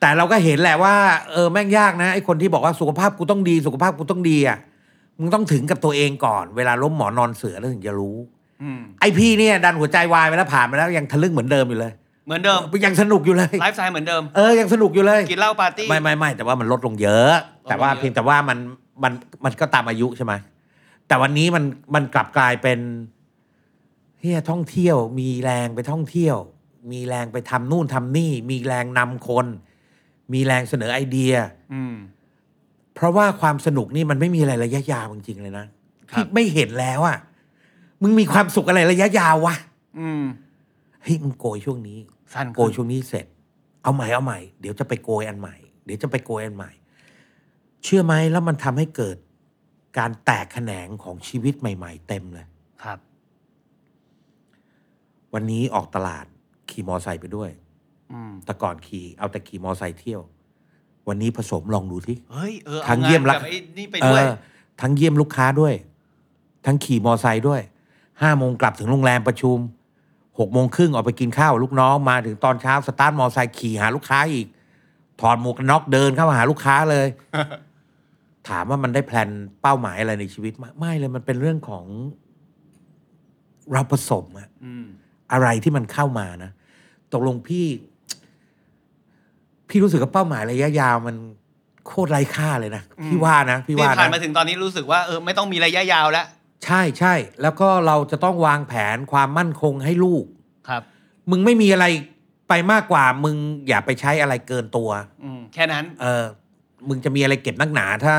[0.00, 0.94] แต่เราก็เห็นแหละว่า
[1.32, 4.58] เออแม่งยากนะไอ้คนที่บอกว่าสุขภาพกูต้องดี สุขภาพกูต้องดีอะ
[5.18, 8.16] มึงต้องถึงกับตัวเองก่อน เวลาล้มหมอนอนเสือแล้วถึงจะรู้
[8.62, 11.92] อืมไอพี่เนี่ยดันหัวใจวายไปแล้วผ่านมาแล้วยังทะลึ่งเหมือนเดิมอยู่เลย
[12.26, 17.34] เหมือนเดิมยังสนุกอยู่เลยไลฟ์สไตล์เหมือนเดิมเออยังสนุกอยู่เลยกินเหล้าปาร์ตี้ไม่ไม่ไม่แต่ว่ามันลดลงเยอะ
[17.64, 18.58] แต่ว่าลดลงเยอะเพียงแต่ว่ามัน
[19.02, 19.12] มัน
[19.44, 20.32] มันก็ตามอายุใช่ไหม
[21.08, 22.78] แต่วันนี้มันมันกลับกลายเป็น
[24.20, 26.36] เฮียท่องเที่ยว มีแรงไปท่องเที่ยว
[26.92, 29.46] มีแรงไปทำนู่นทำนี่ มีแรงนำคน
[30.32, 31.34] มีแรงเสนอไอเดีย
[31.74, 31.94] อืม
[32.94, 35.66] เพราะว่าความสนุกนี่มันไม่มีอะไรระยะยาวจริงๆเลยนะ
[36.12, 37.18] ครับพี่ไม่เห็นแล้วอะ
[38.02, 39.56] มึงมีความสุขอะไรระยะยาววะ
[39.98, 40.22] อืม
[41.02, 41.98] เฮ้ยมึงโกยช่วงนี้
[42.34, 43.26] สั้นโกยช่วงนี้เสร็จ
[43.82, 46.70] เอาใหม่เอาใหม่ เดี๋ยวจะไปโกยอันใหม่ เดี๋ยวจะไปโกยอันใหม่
[47.84, 49.16] เชื่อไหมแล้วมันทำให้เกิด
[49.98, 52.46] การแตกแขนงของชีวิตใหม่ ๆ เต็มเลย
[52.82, 52.98] ครับ
[55.34, 56.26] วันนี้ออกตลาด
[56.70, 57.65] ขี่มอไซค์ไปด้วยอืม
[58.44, 60.20] แต่ก่อนขี่เอาแต่ขี่มอไซค์เที่ยว
[61.08, 64.32] วันนี้ผสมลองดูที่เฮ้ยเออทั้เอางงาเยี่ยนมรักกับไอ้นี่ไปด้วยเออ
[64.80, 65.74] ทั้งเยี่ยมลูกค้าด้วย
[66.66, 67.60] ทั้งขี่มอไซค์ด้วย
[68.22, 69.58] ห้าโมงกลับถึงโรงแรมประชุม
[70.38, 74.46] หกโมงครึ่งออกไปกินข้าวกับลูกน้องมาถึงตอนเช้าสตาร์ทมอไซค์ขี่หาลูกค้าอีก
[75.20, 77.06] ถอดหมวกกันน็อกเดินเข้ามาหาลูกค้าเลย
[78.48, 79.30] ถามว่ามันได้ plan
[79.62, 81.84] เป้าหมายอะไรในชีวิตไหมไม่เลยมันเป็นเรื่องของ
[83.72, 84.86] เราผสมอะอืม
[85.32, 86.50] อะไรที่มันเข้ามานะ
[87.12, 87.66] ตกลงพี่
[89.76, 91.16] พี่รู้สึกว่าเป้าหมายระยะยาวมัน
[91.86, 96.26] โคตรไร้ค่าเลยนะพี่ว่านะพี่ที่ว่าผ่านมานะถึงตอนนี้รู้สึกว่าเออไม่ต้องมีระยะยาวแล้ว
[96.64, 100.24] ใช่ใช่แล้วก็เราจะต้องวางแผนความมั่นคงให้ลูก
[100.68, 100.82] ครับ
[101.30, 101.86] มึงไม่มีอะไร
[102.48, 103.36] ไปมากกว่ามึง
[103.68, 104.90] อย่าไปใช้อะไรเกินตัว
[105.24, 106.24] อืมแค่นั้น เออ
[106.88, 108.14] มึงจะมีอะไรเก็บนักหนา ถ้า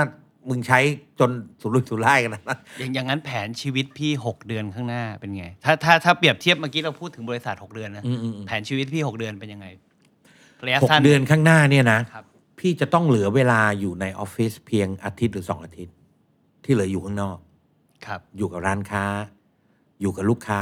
[0.49, 0.80] มึงใช้
[1.20, 1.32] จน
[1.62, 2.41] สุรุ่ยสุร่ายกันนะ
[2.80, 9.68] อย่างอย่างนั้นแผนชีวิตพี่ 6 เดือนข้างหน้าเป็นไง ถ้าถ้าถ้าเปรียบเทียบเมื่อกี้เราพูดถึงบริษัท 6 เดือนนะอืมอืมอืมแผนชีวิตพี่ 6 เดือนเป็นยังไง
[10.66, 12.26] ระยะหกสั้น เดือนข้างหน้าเนี่ยนะครับ
[12.60, 15.95] พี่จะต้องเหลือเวลาอยู่ในออฟฟิศเพียงอาทิตย์หรือสองอาทิตย์
[16.64, 17.38] ที่เหลืออยู่ข้างนอก
[18.05, 19.05] ครับ อยู่กับร้านค้า
[20.01, 20.62] อยู่กับลูกค้า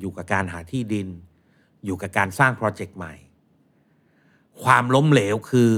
[0.00, 1.08] อยู่กับการหาที่ดิน
[1.84, 3.14] อยู่กับการสร้างโปรเจกต์ใหม่
[4.62, 5.70] ความล้มเหลวคือ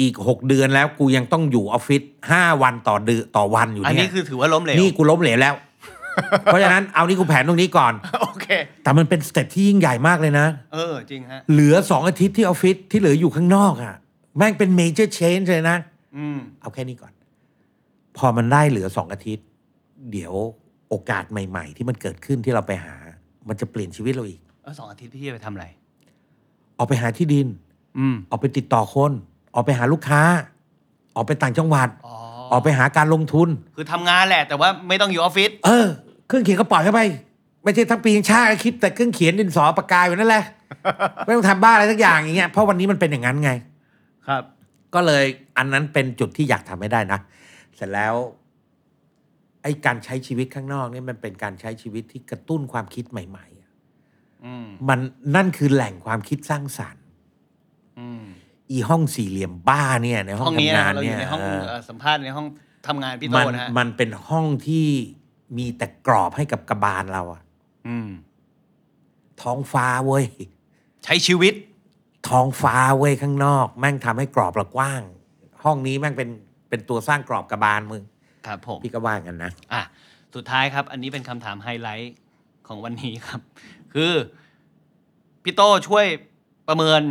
[0.00, 5.54] อีกหกเดือนแล้วกูยังต้องอยู่ออฟฟิศห้าวันต่อเดือนต่อวันอยู่อันเนี่นี้ยคือถือว่าล้มเหลว นี่กูล้มเหลวแล้ว
[6.44, 7.92] เพราะฉะนั้นเอานี่กูแผนตรงนี้ก่อน
[8.22, 8.46] โอเค
[8.82, 13.94] แต่มันเป็น step ที่ยิ่งใหญ่มากเลยนะ เออ จริงฮะ เหลือสองอาทิตย์ที่ออฟฟิศที่เหลืออยู่ข้างนอกอะ่ะ
[14.36, 15.76] แม่งเป็น major change เลยนะ
[16.16, 17.12] อืม เอาแค่นี้ก่อน
[18.16, 19.46] พอมันได้เหลือสองอาทิตย์
[20.12, 20.34] เดี๋ยว
[20.88, 22.96] โอกาสใหม่ ๆ ที่มันเกิดขึ้นที่เราไปหา
[23.48, 25.66] มันจะเปลี่ยนชีวิตเราอีกเออสองอาทิตย์พี่จะไปทำอะไร
[26.78, 27.46] ออกไปหาที่ดิน
[27.98, 29.12] อืม ออกไปติดต่อคน
[29.54, 30.22] ออกไปหาลูกค้า
[31.16, 32.16] ออกไปต่างจังหวัด อ๋อ
[32.52, 35.86] ออกไปหาการลงทุน คือทำงานแหละ แต่ว่าไม่ต้องอยู่ออฟฟิศเออ
[36.26, 37.00] เครื่องเขียนก็ปล่อยเข้าไป
[37.62, 40.44] ไม่ใช่ทั้งปีทั้งชาติคิดแต่เครื่องเขียนดินสอปากกาอยู่นั่นแหละ
[41.24, 43.50] ไม่ต้องทำบ้าอะไรสักอย่างอย่างเงี้ยเพราะวันนี้มันเป็นอย่างนั้นไง
[44.28, 44.42] ครับ
[44.94, 45.24] ก็เลย
[45.56, 47.18] อันนั้นเป็นจุดที่อยากทำให้ได้นะ
[47.76, 48.14] เสร็จแล้ว
[49.62, 53.70] ไอ้การใช้ชีวิตข้างนอกเนี่ยมันเป็นการใช้ชีวิตที่กระตุ้นความคิดใหม่ ๆอะ
[54.44, 55.00] อืมมัน
[55.36, 57.04] นั่นคือแหล่งความคิดสร้างสรรค์
[57.98, 58.24] อืม
[58.72, 62.46] อีห้องสี่เหลี่ยมบ้าเนี่ยในห้ห้อองงนี้ทำงานะนเราอเนี่ยยู่ในห้องเออเอ่อสัมภาษณ์ในห้อง
[62.86, 64.86] ทำงานพี่โตมันนะฮะมันเป็นห้องที่
[65.58, 67.42] มีแต่กรอบให้กับกระบาลเราอะ
[67.86, 68.08] อืม
[69.42, 70.24] ท้องฟ้าเว้ย
[71.04, 71.54] ใช้ชีวิต
[72.28, 75.02] ท้องฟ้าเว้ยข้างนอก แม่งทำให้กรอบเรากว้าง
[75.64, 76.28] ห้องนี้แม่งเป็น
[76.68, 78.02] เป็นตัวสร้างกรอบกระบาลมึง
[78.46, 79.82] ครับผม พี่ก็ว่ากันนะ อะ
[80.34, 82.14] สุดท้ายครับ อันนี้เป็นคำถามไฮไลท์
[82.66, 83.40] ของวันนี้ครับ
[83.94, 84.12] คือ
[85.42, 86.06] พี่โต้ช่วย
[86.68, 87.02] ประเมิน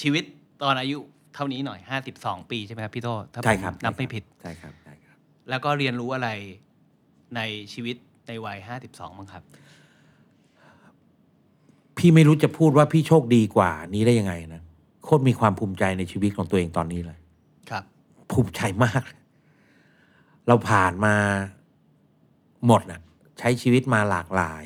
[0.00, 0.24] ชีวิต
[0.62, 0.98] ตอนอายุ
[1.34, 1.80] เท่านี้หน่อย
[2.14, 5.16] 52 ปีใช่ไหมครับพี่โต้ถ้าผมใช่ครับนับไม่ผิดใช่ครับใช่ครับ
[5.48, 6.28] แล้วก็เรียนรู้อะไร
[7.36, 7.40] ใน
[7.72, 9.42] ชีวิตในวัย 52บ้างครับ
[11.96, 14.62] พี่ไม่รู้จะพูดว่าพี่โชคดีกว่านี้ได้ยังไงนะ
[15.04, 17.18] โคตรมีความภูมิใจในชีวิตของตัวเองตอนนี้เลย
[17.70, 17.84] ครับ
[18.32, 19.02] ภูมิใจมาก
[20.48, 21.14] เราผ่านมา
[22.66, 23.00] หมดน่ะ
[23.38, 24.64] ใช้ชีวิตมาหลากหลาย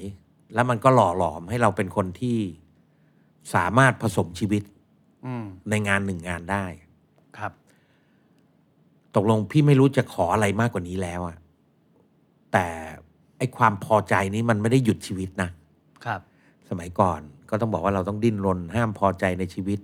[0.54, 2.38] แล้วมันก็หล่อหลอมให้เราเป็นคนที่
[3.54, 4.77] สามารถผสมชีวิตอืม
[5.70, 6.64] ในงานหนึ่งงานได้
[7.38, 7.52] ครับ
[9.16, 11.36] ตกลงพี่ไม่รู้จะขออะไรมากกว่านี้แล้วอะ
[12.52, 12.66] แต่
[13.38, 15.48] ไอ้ความพอใจนี้มันไม่ได้หยุดชีวิตนะ
[16.04, 16.20] ครับ
[16.70, 17.20] สมัยก่อน
[17.50, 19.78] ก็ต้องบอกว่าเราต้องดิ้นรน ห้ามพอใจในชีวิต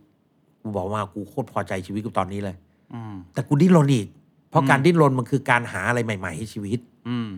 [0.63, 2.57] กูบอกว่ากูโคตรพอใจชีวิตกูตอนนี้เลย
[2.95, 4.09] อืมแต่กูดิ้นรนอีก
[4.51, 6.79] เพราะอืมการดิ้นรนมันคือการหาอะไรใหม่ ๆ ให้ชีวิต
[7.09, 7.29] อืม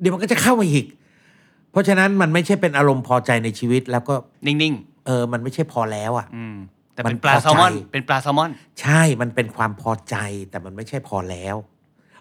[0.00, 0.86] เดี๋ยวมันก็จะเข้ามาอีก
[1.70, 4.14] เพราะฉะนั้นมันไม่ใช่เป็นอารมณ์พอใจในชีวิตแล้วก็
[4.46, 4.74] นิ่ง
[5.06, 6.56] เออ มันไม่ใช่พอแล้วอะ่ะๆอืม
[6.94, 10.16] แต่มัเป็นนปลาพอใจแซลมอน เป็นปลาแซลมอน ใช่ มันเป็นความพอใจ
[10.50, 11.56] แต่มันไม่ใช่พอแล้ว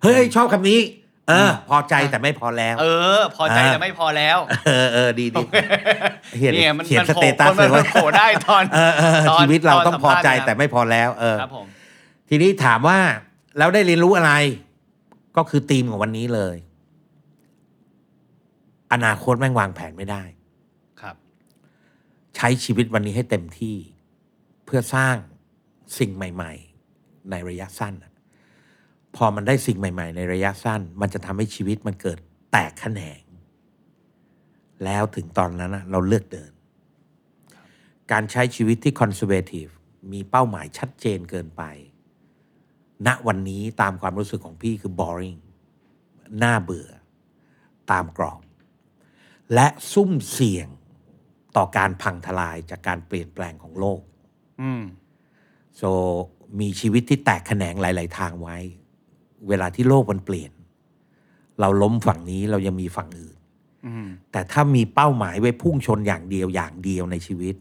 [0.03, 0.81] เฮ้ย ชอบคำนี้
[1.29, 2.85] เออ พอใจแต่ไม่พอแล้ว เอ
[3.19, 5.43] อ พอใจอ่าแต่ไม่พอแล้ว เออเออดีดี
[6.39, 11.65] เขียนเนี่ยมันเขียนมันสโผล่เตตัสมัเลยนว่าโผล่ได้ตอนเออเออตอนชีวิตเราตอนต้องพอใจสัมภาษณ์นะครับแต่ไม่พอแล้ว เออครับผม
[12.29, 12.99] ทีนี้ถามว่า
[13.57, 14.31] แล้วได้เรียนรู้อะไร
[15.37, 16.57] ก็คือธีมของวันนี้เลย
[18.93, 20.23] อนาคตแม่งวางแผนไม่ได้
[21.01, 21.15] ครับ
[22.35, 23.75] ใช้ชีวิตวันนี้ให้เต็มที่
[24.65, 25.15] เพื่อสร้าง
[25.97, 26.53] สิ่งใหม่
[26.91, 27.93] ๆ ในระยะสั้น
[29.15, 32.17] พอมันได้สิ่งใหม่ ๆ ในระยะสั้น มันจะทำให้ชีวิตมันเกิด
[32.51, 33.21] แตกแขนง
[34.83, 36.51] แล้วถึงตอนนั้นเราเลือกเดิน
[38.11, 39.67] การใช้ชีวิตที่คอนเซอร์เวทีฟ
[40.11, 41.63] มีเป้าหมายชัดเจนเกินไป
[43.07, 45.39] ณ วันนี้ตามความรู้สึกของพี่คือ boring
[46.43, 46.89] น่าเบื่อ
[47.91, 48.41] ตามกรอบ
[49.53, 50.67] และซุ่มเสี่ยง
[51.55, 54.01] ต่อการพังทลายจากการเปลี่ยนแปลงของโลก
[54.61, 54.83] อืม
[55.77, 55.83] โซ
[56.59, 58.57] มีชีวิตที่แตกแขนงหลาย ๆ ทางไว้
[59.47, 60.51] เวลาที่โลกมันเปลี่ยน
[61.59, 63.37] เราล้มฝั่งนี้เรายังมีฝั่งอื่น
[63.85, 67.55] อืม แต่ถ้ามีเป้าหมายไว้พุ่งชนอย่างเดียวอย่างเดียวในชีวิต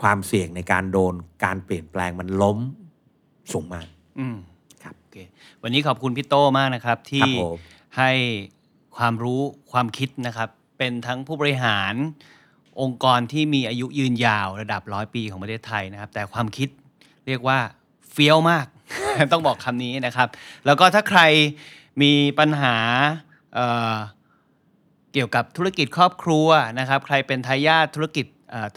[0.00, 1.14] ความเสี่ยงในการโดน
[1.44, 2.58] การเปลี่ยนแปลงมันล้ม
[3.52, 3.86] สูงมาก
[4.18, 4.36] อืม
[4.82, 5.16] ครับโอเค
[5.62, 7.58] วันนี้ขอบคุณพี่โต้มากนะครับคที่รับผม
[7.98, 8.10] ให้
[8.96, 9.40] ความรู้
[9.72, 10.48] ความคิดนะครับ
[10.78, 11.94] เป็นทั้งผู้บริหาร
[12.80, 16.68] องค์กรที่มีอายุยืนยาวระดับร้อยปีของประเทศไทยนะครับ แต่ความคิด
[17.26, 17.58] เรียกว่า
[18.12, 18.66] เฟี้ยวมาก
[19.32, 20.28] ต้องบอกคำนี้นะครับ
[20.66, 21.20] แล้วก็ถ้าใคร
[22.02, 22.76] มีปัญหา
[23.54, 26.48] เเกี่ยวกับธุรกิจครอบครัว
[26.78, 28.26] นะครับ ใครเป็นทายาทธุรกิจ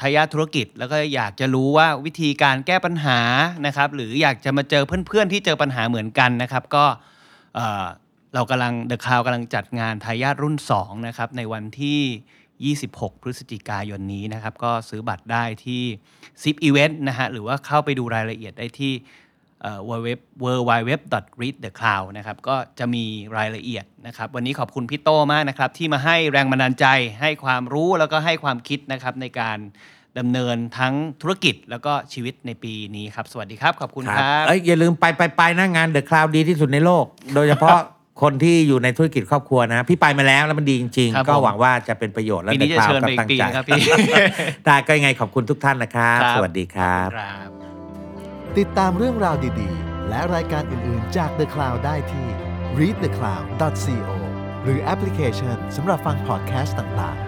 [0.02, 3.20] ทายาทธุรกิจ แล้วก็อยากจะรู้ว่าวิธีการแก้ปัญหา
[3.66, 6.86] นะครับ หรืออยากจะมาเจอเพื่อนๆที่เจอปัญหาเหมือนกันนะครับ ก็
[7.56, 12.00] เเรากำลังเดอะคาวกำลังจัดงานทายาทรุ่น2นะครับในวันที่
[12.66, 15.84] 26 พฤศจิกายนนี้นะครับ ก็ซื้อบัตรได้ที่
[16.42, 18.94] Zip Event นะฮะ หรือว่าเข้าไปดูรายละเอียดได้ที่
[19.90, 20.08] w w
[20.44, 20.72] w w
[21.42, 23.04] read the cloud นะครับ ก็จะมี
[23.38, 26.86] รายละเอียดนะครับ วันนี้ขอบคุณพี่โตมากนะครับ ที่มาให้แรงบันดาลใจ
[27.22, 29.58] ให้ความรู้แล้วก็ให้ความคิดนะครับในการ
[30.20, 37.06] ดำเนินทั้งธุรกิจแล้วก็ชีวิตในปีนี้ครับ สวัสดีครับ ขอบคุณครับ เอ้ยอย่าลืมไปไปไปนะงานเดอะคลาวดีที่สุดในโลก
[37.36, 37.80] โดยเฉพาะ
[38.22, 43.82] คนที่อยู่ในธุรกิจครอบครัวนะ พี่ไปมาแล้วแล้วมันดีจริง ครับๆ ก็ผมหวังว่าจะเป็นประโยชน์และปีนี้ The จะ Cloud เชิญไปอีกตั้งปีใจนะครับพี่
[44.66, 47.50] ได้ก็ยังไงขอบคุณทุกท่านนะครับ สวัสดีครับ ครับ
[48.58, 52.28] ติดตามเรื่องราวดีๆ และรายการอื่นๆจาก The Cloud ได้ที่
[52.80, 54.14] readthecloud.co
[54.64, 57.27] หรือแอปพลิเคชันสำหรับฟังพอดแคสต์ต่างๆ